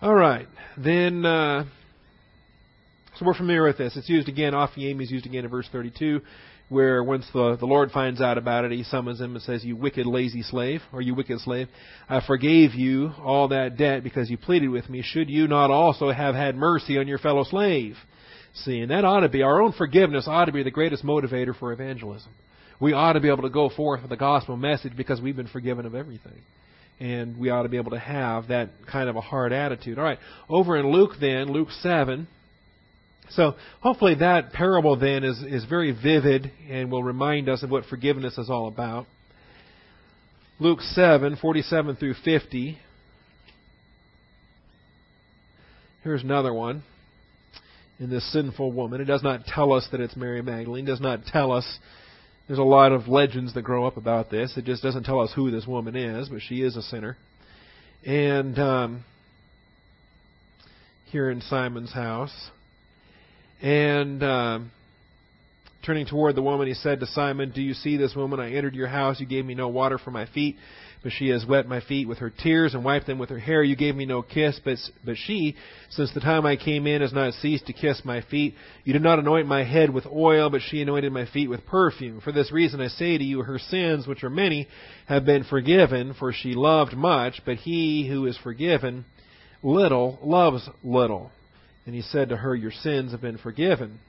[0.00, 0.46] All right.
[0.76, 1.24] Then.
[1.24, 1.64] Uh,
[3.18, 3.96] so we're familiar with this.
[3.96, 6.20] It's used again, Aphiemi is used again in verse 32,
[6.68, 9.74] where once the, the Lord finds out about it, he summons him and says, You
[9.74, 11.66] wicked, lazy slave, or you wicked slave,
[12.08, 15.02] I forgave you all that debt because you pleaded with me.
[15.02, 17.96] Should you not also have had mercy on your fellow slave?
[18.54, 21.58] See, and that ought to be, our own forgiveness ought to be the greatest motivator
[21.58, 22.30] for evangelism.
[22.78, 25.48] We ought to be able to go forth with the gospel message because we've been
[25.48, 26.40] forgiven of everything
[27.00, 29.98] and we ought to be able to have that kind of a hard attitude.
[29.98, 30.18] All right,
[30.48, 32.26] over in Luke then, Luke 7,
[33.30, 37.84] so hopefully that parable then is, is very vivid and will remind us of what
[37.84, 39.06] forgiveness is all about.
[40.58, 42.78] Luke 7, 47 through 50.
[46.02, 46.82] Here's another one
[48.00, 49.00] in this sinful woman.
[49.00, 50.84] It does not tell us that it's Mary Magdalene.
[50.84, 51.78] It does not tell us.
[52.48, 54.56] There's a lot of legends that grow up about this.
[54.56, 57.18] It just doesn't tell us who this woman is, but she is a sinner.
[58.06, 59.04] And um,
[61.10, 62.32] here in Simon's house.
[63.60, 64.60] And uh,
[65.84, 68.40] turning toward the woman, he said to Simon, Do you see this woman?
[68.40, 69.20] I entered your house.
[69.20, 70.56] You gave me no water for my feet,
[71.02, 73.62] but she has wet my feet with her tears and wiped them with her hair.
[73.62, 75.56] You gave me no kiss, but, but she,
[75.90, 78.54] since the time I came in, has not ceased to kiss my feet.
[78.84, 82.20] You did not anoint my head with oil, but she anointed my feet with perfume.
[82.20, 84.68] For this reason I say to you, her sins, which are many,
[85.06, 89.04] have been forgiven, for she loved much, but he who is forgiven
[89.62, 91.30] little loves little.
[91.86, 94.00] And he said to her, Your sins have been forgiven.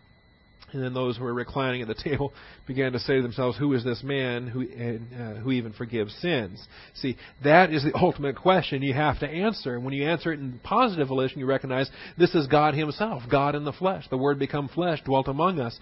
[0.72, 2.34] And then those who were reclining at the table
[2.68, 6.64] began to say to themselves, Who is this man who, uh, who even forgives sins?
[6.96, 9.76] See, that is the ultimate question you have to answer.
[9.76, 13.56] And when you answer it in positive volition, you recognize this is God Himself, God
[13.56, 14.06] in the flesh.
[14.10, 15.78] The Word become flesh, dwelt among us.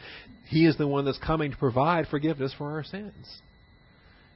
[0.48, 3.42] He is the one that's coming to provide forgiveness for our sins.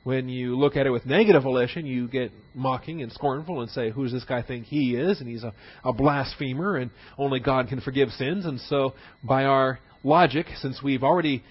[0.03, 3.91] When you look at it with negative volition, you get mocking and scornful and say,
[3.91, 5.19] Who does this guy think he is?
[5.19, 6.89] And he's a, a blasphemer, and
[7.19, 8.45] only God can forgive sins.
[8.45, 11.43] And so, by our logic, since we've already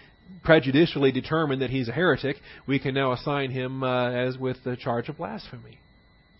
[0.44, 2.36] prejudicially determined that he's a heretic,
[2.66, 5.78] we can now assign him uh, as with the charge of blasphemy.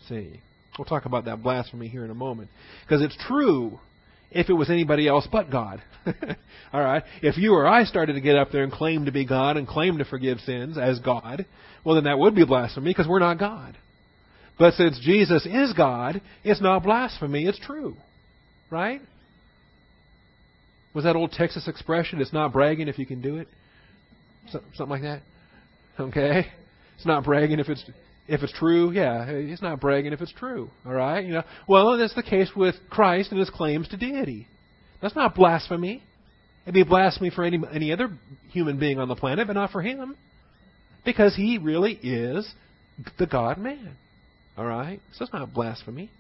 [0.09, 0.41] See,
[0.79, 2.51] we'll talk about that blasphemy here in a moment,
[2.85, 3.81] because it's true
[4.31, 5.83] if it was anybody else but God.
[6.73, 9.27] All right, if you or I started to get up there and claim to be
[9.27, 11.45] God and claim to forgive sins as God,
[11.85, 13.77] well, then that would be blasphemy because we're not God.
[14.59, 17.97] But since Jesus is God, it's not blasphemy, it's true.
[18.71, 19.01] Right?
[20.95, 22.21] Was that old Texas expression?
[22.21, 23.49] It's not bragging if you can do it.
[24.51, 25.23] Something like that.
[25.99, 26.47] Okay,
[26.97, 27.85] it's not bragging if it's
[28.27, 28.91] if it's true.
[28.91, 30.71] Yeah, it's not bragging if it's true.
[30.85, 31.43] All right, you know.
[31.69, 34.49] Well, that's the case with Christ and his claims to deity.
[35.03, 36.03] That's not blasphemy.
[36.65, 38.11] It'd be blasphemy for any any other
[38.51, 40.17] human being on the planet, but not for him,
[41.05, 42.53] because he really is
[43.19, 43.97] the God Man.
[44.57, 46.11] All right, so it's not blasphemy.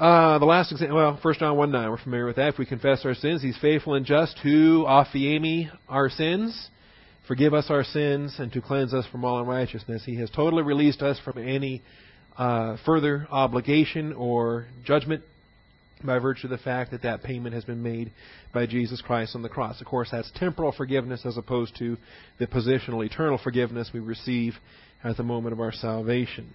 [0.00, 2.54] Uh, the last example, well, 1 John 1 9, we're familiar with that.
[2.54, 6.70] If we confess our sins, He's faithful and just to aphiemi our sins,
[7.28, 10.02] forgive us our sins, and to cleanse us from all unrighteousness.
[10.06, 11.82] He has totally released us from any
[12.38, 15.22] uh, further obligation or judgment
[16.02, 18.10] by virtue of the fact that that payment has been made
[18.54, 19.82] by Jesus Christ on the cross.
[19.82, 21.98] Of course, that's temporal forgiveness as opposed to
[22.38, 24.54] the positional eternal forgiveness we receive
[25.04, 26.54] at the moment of our salvation.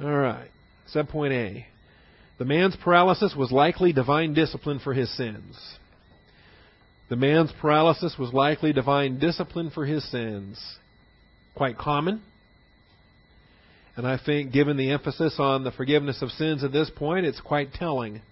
[0.00, 0.48] All right.
[0.94, 1.66] Subpoint A.
[2.38, 5.56] The man's paralysis was likely divine discipline for his sins.
[7.08, 10.58] The man's paralysis was likely divine discipline for his sins.
[11.54, 12.22] Quite common.
[13.96, 17.40] And I think, given the emphasis on the forgiveness of sins at this point, it's
[17.40, 18.22] quite telling.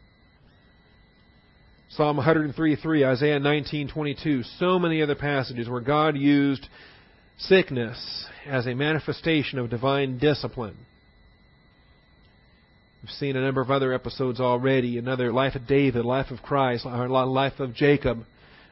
[1.90, 6.66] Psalm 103:3, Isaiah 19:22, so many other passages where God used
[7.38, 10.76] sickness as a manifestation of divine discipline.
[13.02, 14.98] We've seen a number of other episodes already.
[14.98, 18.24] Another life of David, life of Christ, life of Jacob.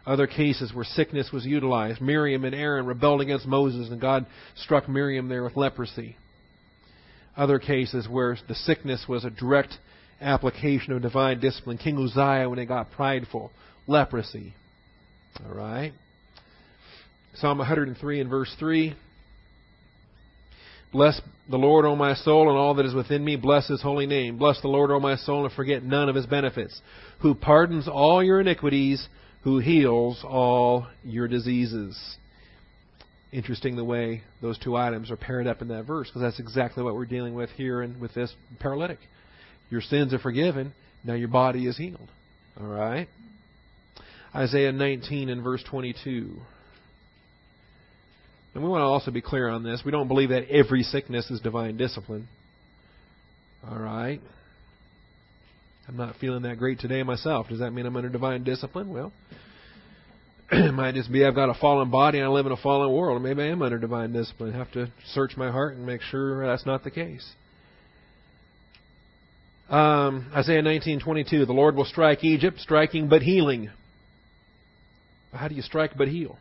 [0.05, 2.01] Other cases where sickness was utilized.
[2.01, 6.16] Miriam and Aaron rebelled against Moses, and God struck Miriam there with leprosy.
[7.37, 9.74] Other cases where the sickness was a direct
[10.20, 11.79] application of divine discipline.
[11.79, 13.53] King Uzziah, when he got prideful,
[13.87, 14.55] leprosy.
[15.45, 15.93] All right.
[17.35, 18.95] Psalm 103 and verse 3.
[20.97, 21.20] Bless
[21.51, 23.36] the Lord, O my soul, and all that is within me.
[23.36, 24.38] Bless his holy name.
[24.38, 26.80] Bless the Lord, O my soul, and forget none of his benefits.
[27.20, 29.07] Who pardons all your iniquities,
[29.42, 32.16] who heals all your diseases.
[33.30, 36.82] Interesting the way those two items are paired up in that verse, because that's exactly
[36.82, 38.99] what we're dealing with here and with this paralytic.
[39.68, 40.72] Your sins are forgiven.
[41.05, 42.09] Now your body is healed.
[42.59, 43.09] All right?
[44.34, 46.40] Isaiah 19 and verse 22.
[48.57, 49.82] And we want to also be clear on this.
[49.84, 52.26] We don't believe that every sickness is divine discipline.
[53.68, 54.18] All right?
[55.86, 57.48] I'm not feeling that great today myself.
[57.50, 58.88] Does that mean I'm under divine discipline?
[58.88, 59.12] Well,
[60.50, 62.90] it might just be I've got a fallen body and I live in a fallen
[62.94, 63.20] world.
[63.20, 64.54] Maybe I am under divine discipline.
[64.54, 67.30] I have to search my heart and make sure that's not the case.
[69.68, 73.68] Um, Isaiah 19:22, the Lord will strike Egypt, striking but healing.
[75.34, 76.38] How do you strike but heal?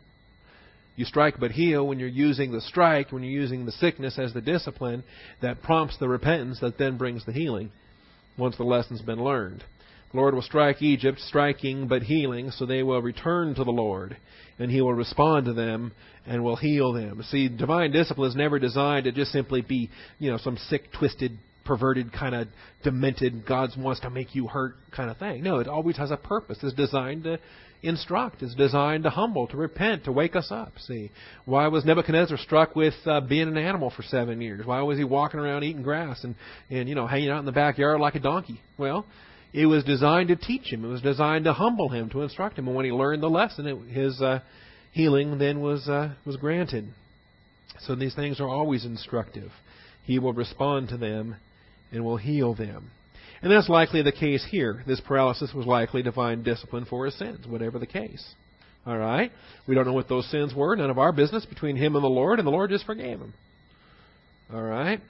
[0.96, 4.32] You strike but heal when you're using the strike, when you're using the sickness as
[4.32, 5.04] the discipline
[5.42, 7.70] that prompts the repentance that then brings the healing
[8.38, 9.62] once the lesson's been learned.
[10.12, 14.16] The Lord will strike Egypt, striking but healing, so they will return to the Lord,
[14.58, 15.92] and He will respond to them
[16.26, 17.22] and will heal them.
[17.24, 21.36] See, divine discipline is never designed to just simply be, you know, some sick, twisted,
[21.66, 22.48] perverted, kind of
[22.84, 25.42] demented, God wants to make you hurt kind of thing.
[25.42, 26.58] No, it always has a purpose.
[26.62, 27.38] It's designed to
[27.82, 28.42] instruct.
[28.42, 30.72] It's designed to humble, to repent, to wake us up.
[30.86, 31.10] See,
[31.44, 34.66] why was Nebuchadnezzar struck with uh, being an animal for seven years?
[34.66, 36.34] Why was he walking around eating grass and
[36.70, 38.60] and you know hanging out in the backyard like a donkey?
[38.78, 39.06] Well,
[39.52, 40.84] it was designed to teach him.
[40.84, 42.66] It was designed to humble him, to instruct him.
[42.66, 44.40] And when he learned the lesson, it, his uh,
[44.92, 46.88] healing then was uh, was granted.
[47.80, 49.50] So these things are always instructive.
[50.04, 51.36] He will respond to them
[51.96, 52.90] and will heal them.
[53.42, 54.82] And that's likely the case here.
[54.86, 58.24] This paralysis was likely divine discipline for his sins, whatever the case.
[58.86, 59.32] All right?
[59.66, 60.76] We don't know what those sins were.
[60.76, 63.34] None of our business between him and the Lord, and the Lord just forgave him.
[64.52, 65.00] All right?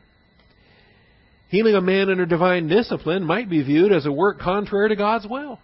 [1.48, 5.26] Healing a man under divine discipline might be viewed as a work contrary to God's
[5.26, 5.60] will.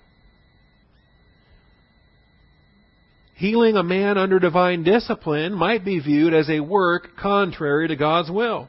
[3.36, 8.30] Healing a man under divine discipline might be viewed as a work contrary to God's
[8.30, 8.68] will.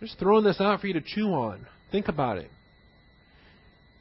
[0.00, 1.66] Just throwing this out for you to chew on.
[1.90, 2.50] Think about it.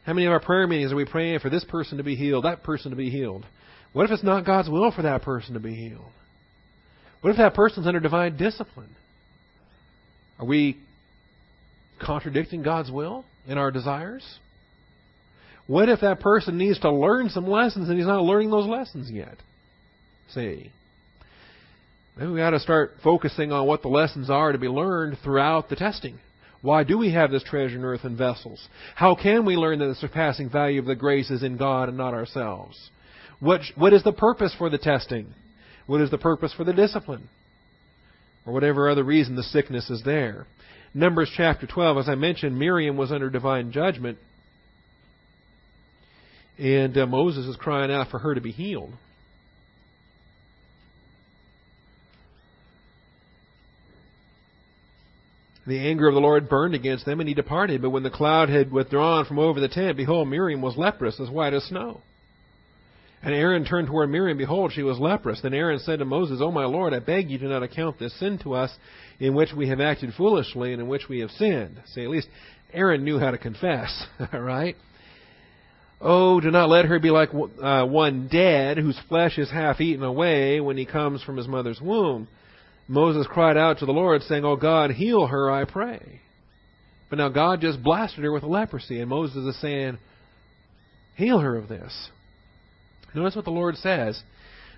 [0.06, 2.46] How many of our prayer meetings are we praying for this person to be healed,
[2.46, 3.46] that person to be healed?
[3.94, 6.12] What if it's not God's will for that person to be healed?
[7.22, 8.96] What if that person's under divine discipline?
[10.40, 10.78] Are we
[12.00, 14.24] contradicting God's will in our desires?
[15.66, 19.12] What if that person needs to learn some lessons and he's not learning those lessons
[19.12, 19.36] yet?
[20.30, 20.72] See?
[22.18, 25.70] Maybe we ought to start focusing on what the lessons are to be learned throughout
[25.70, 26.20] the testing.
[26.62, 28.68] Why do we have this treasure in earthen vessels?
[28.96, 31.98] How can we learn that the surpassing value of the grace is in God and
[31.98, 32.90] not ourselves?
[33.40, 35.34] What, what is the purpose for the testing?
[35.86, 37.30] What is the purpose for the discipline?
[38.48, 40.48] or whatever other reason the sickness is there.
[40.94, 44.18] Numbers chapter 12, as I mentioned, Miriam was under divine judgment,
[46.58, 48.94] and uh, Moses is crying out for her to be healed.
[55.68, 57.82] The anger of the Lord burned against them, and he departed.
[57.82, 61.30] But when the cloud had withdrawn from over the tent, behold, Miriam was leprous, as
[61.30, 62.02] white as snow.
[63.22, 65.42] And Aaron turned toward Miriam, behold, she was leprous.
[65.42, 68.18] Then Aaron said to Moses, O my Lord, I beg you do not account this
[68.18, 68.74] sin to us,
[69.20, 71.82] in which we have acted foolishly and in which we have sinned.
[71.88, 72.30] See, at least
[72.72, 74.78] Aaron knew how to confess, right?
[76.00, 80.04] Oh, do not let her be like uh, one dead, whose flesh is half eaten
[80.04, 82.30] away when he comes from his mother's womb.
[82.88, 86.22] Moses cried out to the Lord, saying, Oh God, heal her, I pray.
[87.10, 89.98] But now God just blasted her with leprosy, and Moses is saying,
[91.16, 92.10] Heal her of this.
[93.14, 94.22] Notice what the Lord says.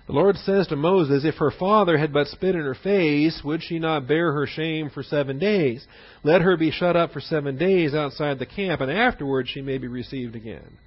[0.06, 3.62] The Lord says to Moses, If her father had but spit in her face, would
[3.62, 5.86] she not bear her shame for seven days?
[6.24, 9.78] Let her be shut up for seven days outside the camp, and afterwards she may
[9.78, 10.78] be received again.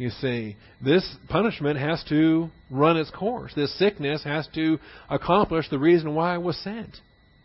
[0.00, 3.52] You see, this punishment has to run its course.
[3.54, 4.78] This sickness has to
[5.10, 6.96] accomplish the reason why it was sent.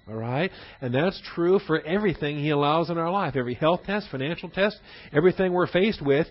[0.08, 0.50] All right?
[0.80, 3.36] And that's true for everything He allows in our life.
[3.36, 4.78] Every health test, financial test,
[5.12, 6.28] everything we're faced with.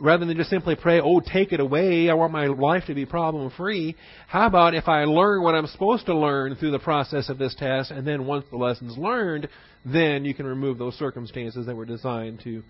[0.00, 3.04] Rather than just simply pray, oh, take it away, I want my life to be
[3.04, 3.96] problem free.
[4.28, 7.54] How about if I learn what I'm supposed to learn through the process of this
[7.54, 9.46] test, and then once the lesson's learned,
[9.84, 12.62] then you can remove those circumstances that were designed to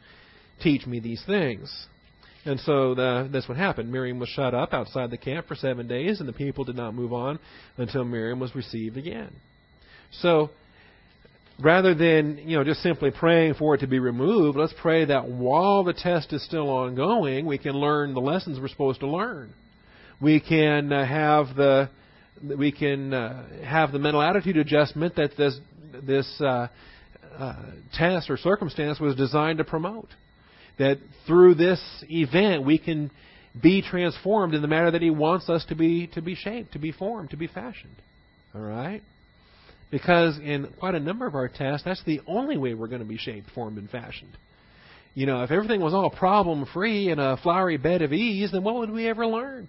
[0.61, 1.87] teach me these things.
[2.47, 3.91] And so the, that's what happened.
[3.91, 6.95] Miriam was shut up outside the camp for seven days, and the people did not
[6.95, 7.41] move on
[7.77, 9.33] until Miriam was received again.
[10.21, 10.51] So
[11.61, 15.29] rather than you know just simply praying for it to be removed, let's pray that
[15.29, 19.53] while the test is still ongoing, we can learn the lessons we're supposed to learn.
[20.21, 21.91] We can uh, have the
[22.57, 25.59] we can uh, have the mental attitude adjustment that this
[26.01, 26.69] this uh,
[27.37, 27.57] uh
[27.93, 30.11] test or circumstance was designed to promote
[30.79, 33.11] that through this event we can
[33.61, 36.79] be transformed in the manner that He wants us to be to be shaped, to
[36.79, 37.97] be formed, to be fashioned.
[38.55, 39.03] All right?
[39.91, 43.07] Because in quite a number of our tests, that's the only way we're going to
[43.07, 44.37] be shaped, formed, and fashioned.
[45.15, 48.65] You know, if everything was all problem free and a flowery bed of ease, then
[48.65, 49.69] what would we ever learn?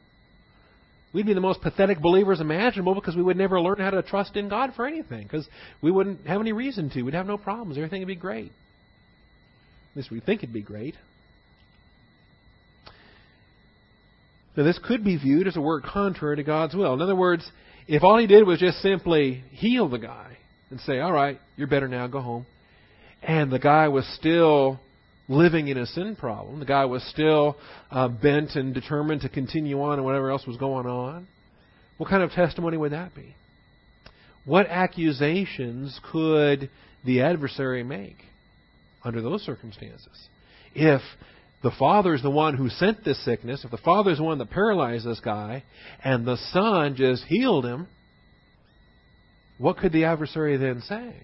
[1.13, 4.35] We'd be the most pathetic believers imaginable because we would never learn how to trust
[4.35, 5.47] in God for anything because
[5.81, 7.01] we wouldn't have any reason to.
[7.03, 7.77] We'd have no problems.
[7.77, 8.51] Everything would be great.
[9.97, 10.93] At least we think it'd be great.
[14.55, 16.93] Now, this could be viewed as a work contrary to God's will.
[16.93, 17.51] In other words,
[17.87, 20.37] if all he did was just simply heal the guy
[20.69, 22.45] and say, all right, you're better now, go home,
[23.23, 24.79] and the guy was still
[25.27, 27.57] living in a sin problem, the guy was still
[27.89, 31.27] uh, bent and determined to continue on and whatever else was going on,
[31.97, 33.33] what kind of testimony would that be?
[34.45, 36.69] What accusations could
[37.03, 38.17] the adversary make?
[39.07, 40.27] Under those circumstances.
[40.75, 41.01] If
[41.63, 44.37] the Father is the one who sent this sickness, if the Father is the one
[44.39, 45.63] that paralyzed this guy,
[46.03, 47.87] and the Son just healed him,
[49.57, 51.15] what could the adversary then say?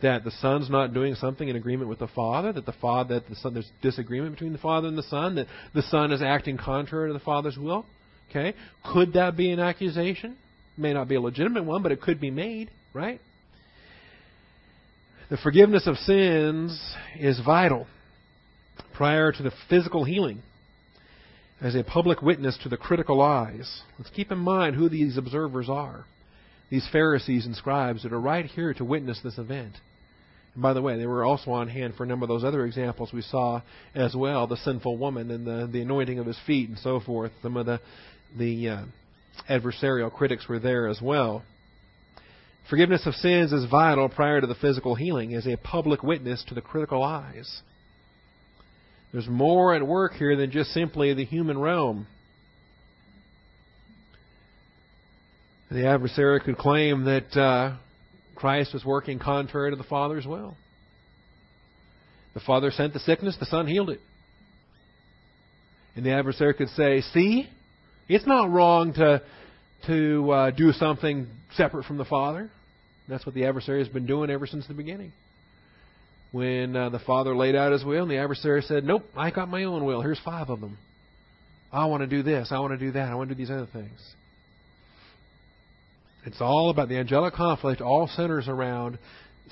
[0.00, 3.28] That the Son's not doing something in agreement with the Father, that the Father that
[3.28, 6.56] the Son there's disagreement between the Father and the Son, that the Son is acting
[6.56, 7.84] contrary to the Father's will?
[8.30, 8.54] Okay?
[8.92, 10.36] Could that be an accusation?
[10.76, 13.20] May not be a legitimate one, but it could be made, right?
[15.30, 16.80] The forgiveness of sins
[17.18, 17.86] is vital
[18.94, 20.40] prior to the physical healing
[21.60, 23.82] as a public witness to the critical eyes.
[23.98, 26.06] Let's keep in mind who these observers are.
[26.70, 29.74] These Pharisees and scribes that are right here to witness this event.
[30.54, 32.64] And by the way, they were also on hand for a number of those other
[32.64, 33.60] examples we saw
[33.94, 37.32] as well the sinful woman and the, the anointing of his feet and so forth.
[37.42, 37.80] Some of the,
[38.34, 38.82] the uh,
[39.50, 41.42] adversarial critics were there as well.
[42.68, 46.54] Forgiveness of sins is vital prior to the physical healing as a public witness to
[46.54, 47.62] the critical eyes.
[49.10, 52.06] There's more at work here than just simply the human realm.
[55.70, 57.76] The adversary could claim that uh,
[58.34, 60.54] Christ was working contrary to the Father's will.
[62.34, 64.00] The Father sent the sickness, the Son healed it.
[65.96, 67.48] And the adversary could say, See,
[68.08, 69.22] it's not wrong to,
[69.86, 72.50] to uh, do something separate from the Father.
[73.08, 75.12] That's what the adversary has been doing ever since the beginning.
[76.30, 79.48] When uh, the Father laid out his will, and the adversary said, Nope, I got
[79.48, 80.02] my own will.
[80.02, 80.76] Here's five of them.
[81.72, 82.48] I want to do this.
[82.50, 83.08] I want to do that.
[83.08, 83.98] I want to do these other things.
[86.24, 88.98] It's all about the angelic conflict, all centers around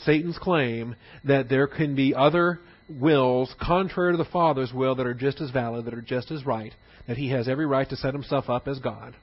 [0.05, 5.15] Satan's claim that there can be other wills contrary to the Father's will that are
[5.15, 6.73] just as valid, that are just as right,
[7.07, 9.15] that he has every right to set himself up as God.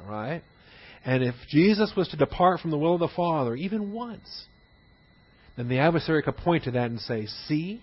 [0.00, 0.42] All right?
[1.04, 4.44] And if Jesus was to depart from the will of the Father, even once,
[5.56, 7.82] then the adversary could point to that and say, See,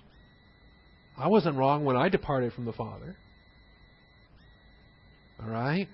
[1.18, 3.16] I wasn't wrong when I departed from the Father.
[5.44, 5.88] All right?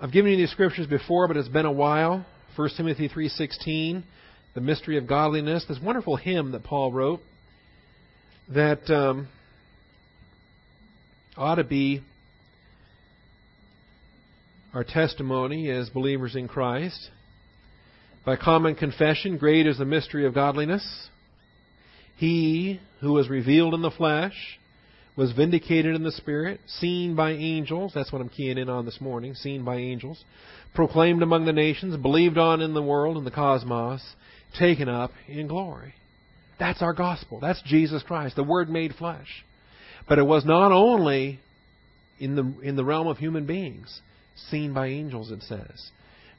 [0.00, 2.24] I've given you these scriptures before, but it's been a while.
[2.56, 4.02] 1 Timothy 3:16,
[4.54, 5.64] the mystery of godliness.
[5.68, 7.20] This wonderful hymn that Paul wrote
[8.48, 9.28] that um,
[11.36, 12.02] ought to be
[14.72, 17.10] our testimony as believers in Christ.
[18.24, 21.08] By common confession, great is the mystery of godliness.
[22.16, 24.34] He who was revealed in the flesh
[25.16, 27.92] was vindicated in the Spirit, seen by angels.
[27.94, 29.34] That's what I'm keying in on this morning.
[29.34, 30.22] Seen by angels.
[30.74, 34.02] Proclaimed among the nations, believed on in the world, and the cosmos,
[34.58, 35.94] taken up in glory.
[36.60, 37.40] That's our gospel.
[37.40, 39.44] That's Jesus Christ, the Word made flesh.
[40.08, 41.40] But it was not only
[42.20, 44.00] in the, in the realm of human beings,
[44.48, 45.90] seen by angels, it says.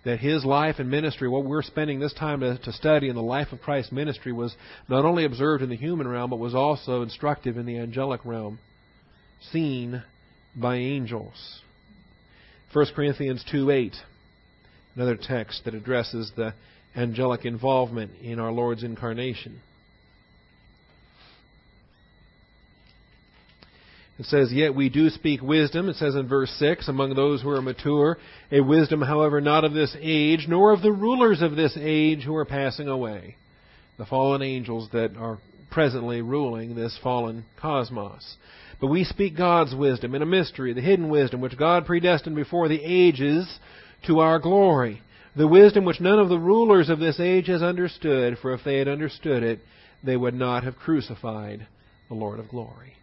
[0.03, 3.21] That his life and ministry, what we're spending this time to, to study in the
[3.21, 4.55] life of Christ's ministry, was
[4.87, 8.59] not only observed in the human realm, but was also instructive in the angelic realm,
[9.51, 10.03] seen
[10.55, 11.61] by angels.
[12.73, 13.95] 1 Corinthians 2 8,
[14.95, 16.53] another text that addresses the
[16.95, 19.61] angelic involvement in our Lord's incarnation.
[24.21, 27.49] It says, Yet we do speak wisdom, it says in verse 6, among those who
[27.49, 28.19] are mature,
[28.51, 32.35] a wisdom, however, not of this age, nor of the rulers of this age who
[32.35, 33.35] are passing away.
[33.97, 35.39] The fallen angels that are
[35.71, 38.37] presently ruling this fallen cosmos.
[38.79, 42.67] But we speak God's wisdom in a mystery, the hidden wisdom which God predestined before
[42.67, 43.57] the ages
[44.05, 45.01] to our glory.
[45.35, 48.77] The wisdom which none of the rulers of this age has understood, for if they
[48.77, 49.61] had understood it,
[50.03, 51.65] they would not have crucified
[52.07, 52.97] the Lord of glory.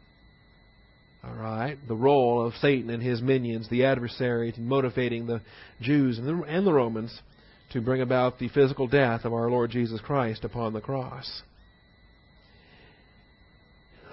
[1.24, 5.40] All right, the role of Satan and his minions, the adversary, motivating the
[5.80, 7.20] Jews and the, and the Romans
[7.72, 11.42] to bring about the physical death of our Lord Jesus Christ upon the cross.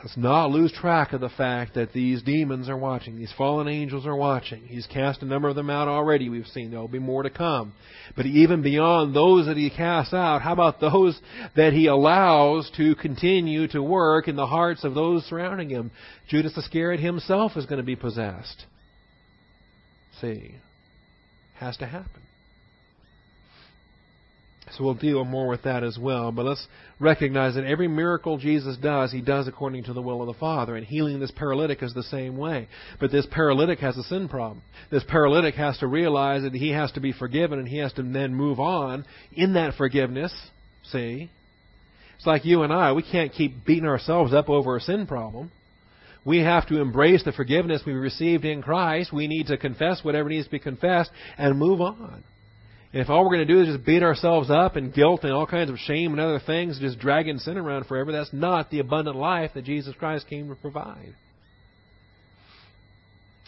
[0.05, 3.17] Let's not lose track of the fact that these demons are watching.
[3.17, 4.61] These fallen angels are watching.
[4.67, 6.69] He's cast a number of them out already, we've seen.
[6.69, 7.73] There will be more to come.
[8.15, 11.19] But even beyond those that he casts out, how about those
[11.55, 15.89] that he allows to continue to work in the hearts of those surrounding him?
[16.29, 18.63] Judas Iscariot himself is going to be possessed.
[20.21, 20.53] See,
[21.55, 22.24] has to happen.
[24.71, 26.31] So we'll deal more with that as well.
[26.31, 26.67] But let's
[26.99, 30.75] recognize that every miracle Jesus does, he does according to the will of the Father.
[30.75, 32.67] And healing this paralytic is the same way.
[32.99, 34.63] But this paralytic has a sin problem.
[34.89, 38.03] This paralytic has to realize that he has to be forgiven and he has to
[38.03, 40.33] then move on in that forgiveness.
[40.91, 41.29] See?
[42.17, 42.93] It's like you and I.
[42.93, 45.51] We can't keep beating ourselves up over a sin problem.
[46.25, 49.13] We have to embrace the forgiveness we received in Christ.
[49.13, 52.23] We need to confess whatever needs to be confessed and move on.
[52.95, 55.33] And if all we're going to do is just beat ourselves up and guilt and
[55.33, 58.79] all kinds of shame and other things, just dragging sin around forever, that's not the
[58.79, 61.13] abundant life that Jesus Christ came to provide.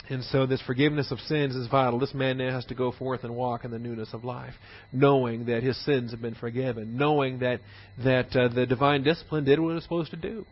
[0.10, 1.98] And so this forgiveness of sins is vital.
[1.98, 4.54] This man now has to go forth and walk in the newness of life,
[4.92, 7.62] knowing that his sins have been forgiven, knowing that
[8.04, 10.46] that uh, the divine discipline did what it was supposed to do.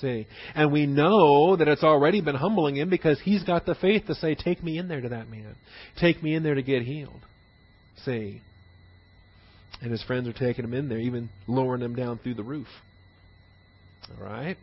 [0.00, 4.06] See, and we know that it's already been humbling him because he's got the faith
[4.06, 5.56] to say, "Take me in there to that man,
[5.98, 7.20] take me in there to get healed."
[8.04, 8.42] See.
[9.80, 12.68] And his friends are taking him in there, even lowering him down through the roof.
[14.10, 14.56] All right?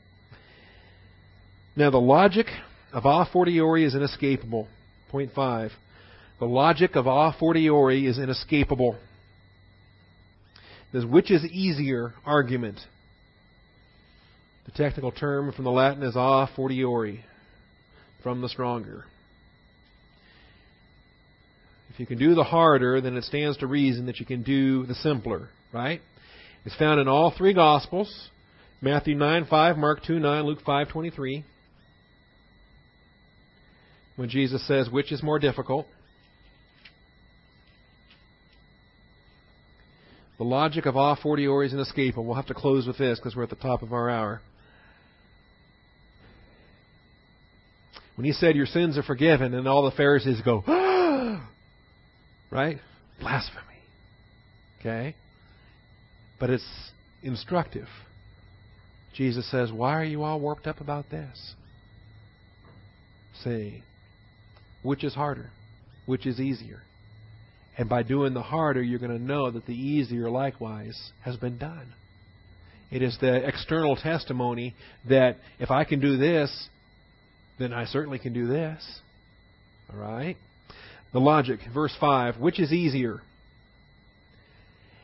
[1.76, 2.48] Now, the logic
[2.92, 4.68] of a fortiori is inescapable.
[5.10, 5.72] Point five.
[6.40, 8.98] The logic of a fortiori is inescapable.
[10.92, 12.80] This which is easier argument.
[14.66, 17.26] The technical term from the Latin is a fortiori,
[18.24, 19.06] from the stronger.
[22.00, 24.95] You can do the harder, then it stands to reason that you can do the
[24.95, 26.00] simpler, right?
[26.64, 28.30] It's found in all three Gospels
[28.82, 31.43] Matthew 9 5, Mark 2 9, Luke 5 23.
[34.16, 35.88] When Jesus says, which is more difficult?
[40.38, 42.24] The logic of a fortiori is inescapable.
[42.24, 44.41] We'll have to close with this because we're at the top of our hour.
[48.16, 50.99] When he said, Your sins are forgiven, and all the Pharisees go, ah,
[52.52, 52.78] Right?
[53.20, 53.64] Blasphemy.
[54.80, 55.16] Okay?
[56.39, 56.91] But it's
[57.22, 57.88] instructive.
[59.14, 61.54] Jesus says, Why are you all warped up about this?
[63.43, 63.84] See,
[64.84, 65.50] which is harder?
[66.06, 66.82] Which is easier?
[67.78, 71.58] And by doing the harder, you're going to know that the easier likewise has been
[71.58, 71.93] done.
[72.91, 74.76] It is the external testimony
[75.08, 76.70] that if I can do this,
[77.60, 78.84] then I certainly can do this.
[79.93, 80.36] All right?
[81.12, 83.22] The logic, verse 5, which is easier?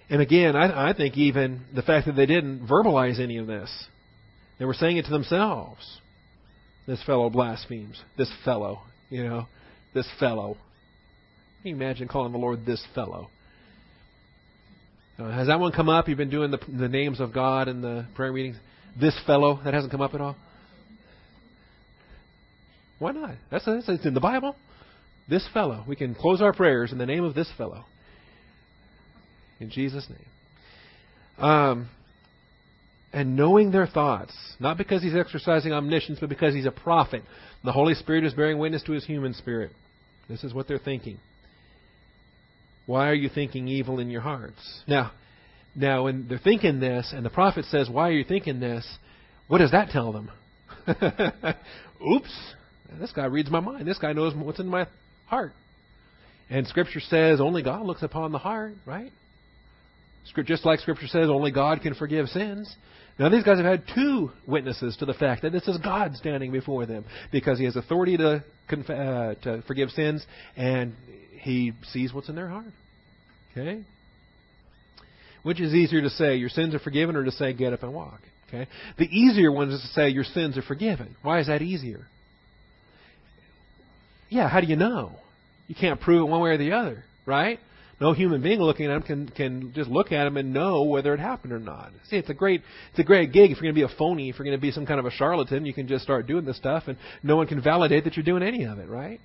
[0.09, 3.71] And again, I, I think even the fact that they didn't verbalize any of this,
[4.59, 5.99] they were saying it to themselves.
[6.87, 7.99] This fellow blasphemes.
[8.17, 9.47] This fellow, you know,
[9.93, 10.57] this fellow.
[11.61, 13.29] Can you imagine calling the Lord this fellow?
[15.17, 16.07] Uh, has that one come up?
[16.07, 18.57] You've been doing the, the names of God in the prayer meetings.
[18.99, 20.35] This fellow, that hasn't come up at all?
[22.99, 23.31] Why not?
[23.49, 24.55] That's, that's it's in the Bible.
[25.27, 25.83] This fellow.
[25.87, 27.85] We can close our prayers in the name of this fellow.
[29.59, 31.43] In Jesus' name.
[31.43, 31.89] Um,
[33.11, 37.23] and knowing their thoughts, not because he's exercising omniscience, but because he's a prophet.
[37.63, 39.71] The Holy Spirit is bearing witness to his human spirit.
[40.29, 41.17] This is what they're thinking.
[42.85, 44.83] Why are you thinking evil in your hearts?
[44.87, 45.11] Now,
[45.75, 48.85] now when they're thinking this, and the prophet says, "Why are you thinking this?"
[49.47, 50.31] What does that tell them?
[50.87, 52.53] Oops,
[52.99, 53.87] this guy reads my mind.
[53.87, 54.87] This guy knows what's in my
[55.27, 55.53] heart.
[56.49, 59.11] And Scripture says only God looks upon the heart, right?
[60.45, 62.73] Just like Scripture says, only God can forgive sins.
[63.17, 66.51] Now, these guys have had two witnesses to the fact that this is God standing
[66.51, 70.25] before them because He has authority to, conf- uh, to forgive sins
[70.57, 70.93] and
[71.39, 72.73] He sees what's in their heart.
[73.51, 73.83] Okay?
[75.43, 77.93] Which is easier to say, your sins are forgiven, or to say, get up and
[77.93, 78.19] walk?
[78.49, 78.67] Okay?
[78.97, 81.15] The easier one is to say, your sins are forgiven.
[81.21, 82.07] Why is that easier?
[84.29, 85.11] Yeah, how do you know?
[85.67, 87.59] You can't prove it one way or the other, right?
[87.99, 91.13] No human being looking at them can can just look at them and know whether
[91.13, 91.91] it happened or not.
[92.09, 93.51] See, it's a great it's a great gig.
[93.51, 95.05] If you're going to be a phony, if you're going to be some kind of
[95.05, 98.17] a charlatan, you can just start doing this stuff, and no one can validate that
[98.17, 99.21] you're doing any of it, right?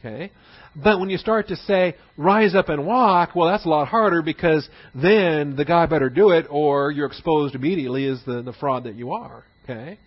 [0.00, 0.30] Okay.
[0.76, 4.22] But when you start to say, rise up and walk, well, that's a lot harder
[4.22, 8.84] because then the guy better do it or you're exposed immediately as the, the fraud
[8.84, 9.44] that you are.
[9.64, 9.98] Okay.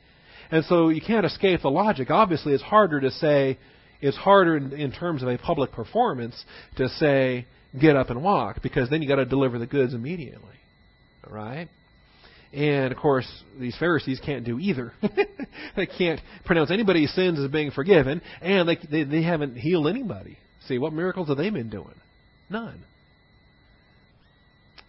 [0.49, 2.09] And so you can't escape the logic.
[2.09, 3.57] Obviously, it's harder to say,
[4.01, 6.43] it's harder in, in terms of a public performance
[6.77, 7.45] to say,
[7.79, 10.47] get up and walk, because then you got to deliver the goods immediately.
[11.29, 11.69] Right?
[12.53, 13.27] And of course,
[13.59, 14.91] these Pharisees can't do either.
[15.75, 20.37] they can't pronounce anybody's sins as being forgiven, and they, they, they haven't healed anybody.
[20.67, 21.95] See, what miracles have they been doing?
[22.49, 22.83] None.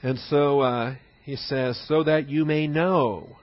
[0.02, 3.36] And so uh, he says, so that you may know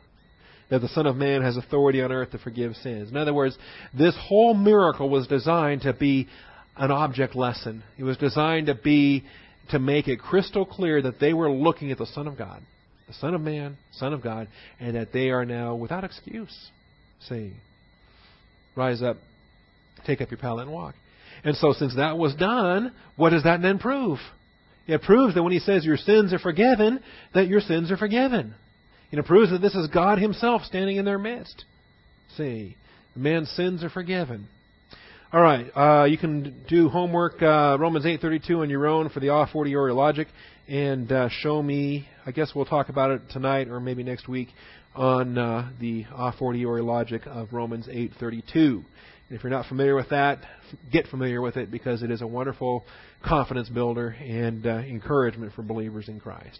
[0.70, 3.10] that the Son of Man has authority on earth to forgive sins.
[3.10, 3.58] In other words,
[3.98, 6.28] this whole miracle was designed to be
[6.78, 7.84] an object lesson.
[7.98, 9.26] It was designed to be
[9.72, 12.62] to make it crystal clear that they were looking at the Son of God,
[13.08, 14.48] the Son of Man, Son of God,
[14.80, 16.56] and that they are now without excuse.
[17.28, 17.54] See,
[18.76, 19.18] rise up,
[20.06, 20.96] take up your pallet and walk.
[21.44, 24.20] And so, since that was done, what does that then prove?
[24.88, 27.00] It proves that when he says your sins are forgiven,
[27.34, 28.56] that your sins are forgiven.
[29.12, 31.66] And it proves that this is God Himself standing in their midst.
[32.38, 32.78] See,
[33.16, 34.48] man's sins are forgiven.
[35.32, 39.28] All right, uh, you can do homework uh, Romans 8:32 on your own for the
[39.28, 40.28] a fortiori logic,
[40.68, 42.08] and uh, show me.
[42.26, 44.50] I guess we'll talk about it tonight or maybe next week
[44.96, 48.56] on uh, the a fortiori logic of Romans 8:32.
[48.56, 50.40] And if you're not familiar with that,
[50.92, 52.84] get familiar with it because it is a wonderful
[53.24, 56.60] confidence builder and uh, encouragement for believers in Christ.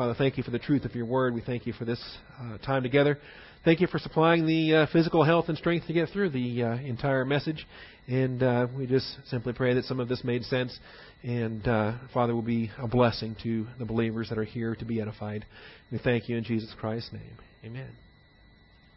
[0.00, 1.34] Father, thank you for the truth of your word.
[1.34, 2.02] We thank you for this
[2.40, 3.18] uh, time together.
[3.66, 6.76] Thank you for supplying the uh, physical health and strength to get through the uh,
[6.76, 7.66] entire message.
[8.08, 10.74] And uh, we just simply pray that some of this made sense.
[11.22, 15.02] And uh, Father, will be a blessing to the believers that are here to be
[15.02, 15.44] edified.
[15.92, 17.36] We thank you in Jesus Christ's name.
[17.62, 17.90] Amen.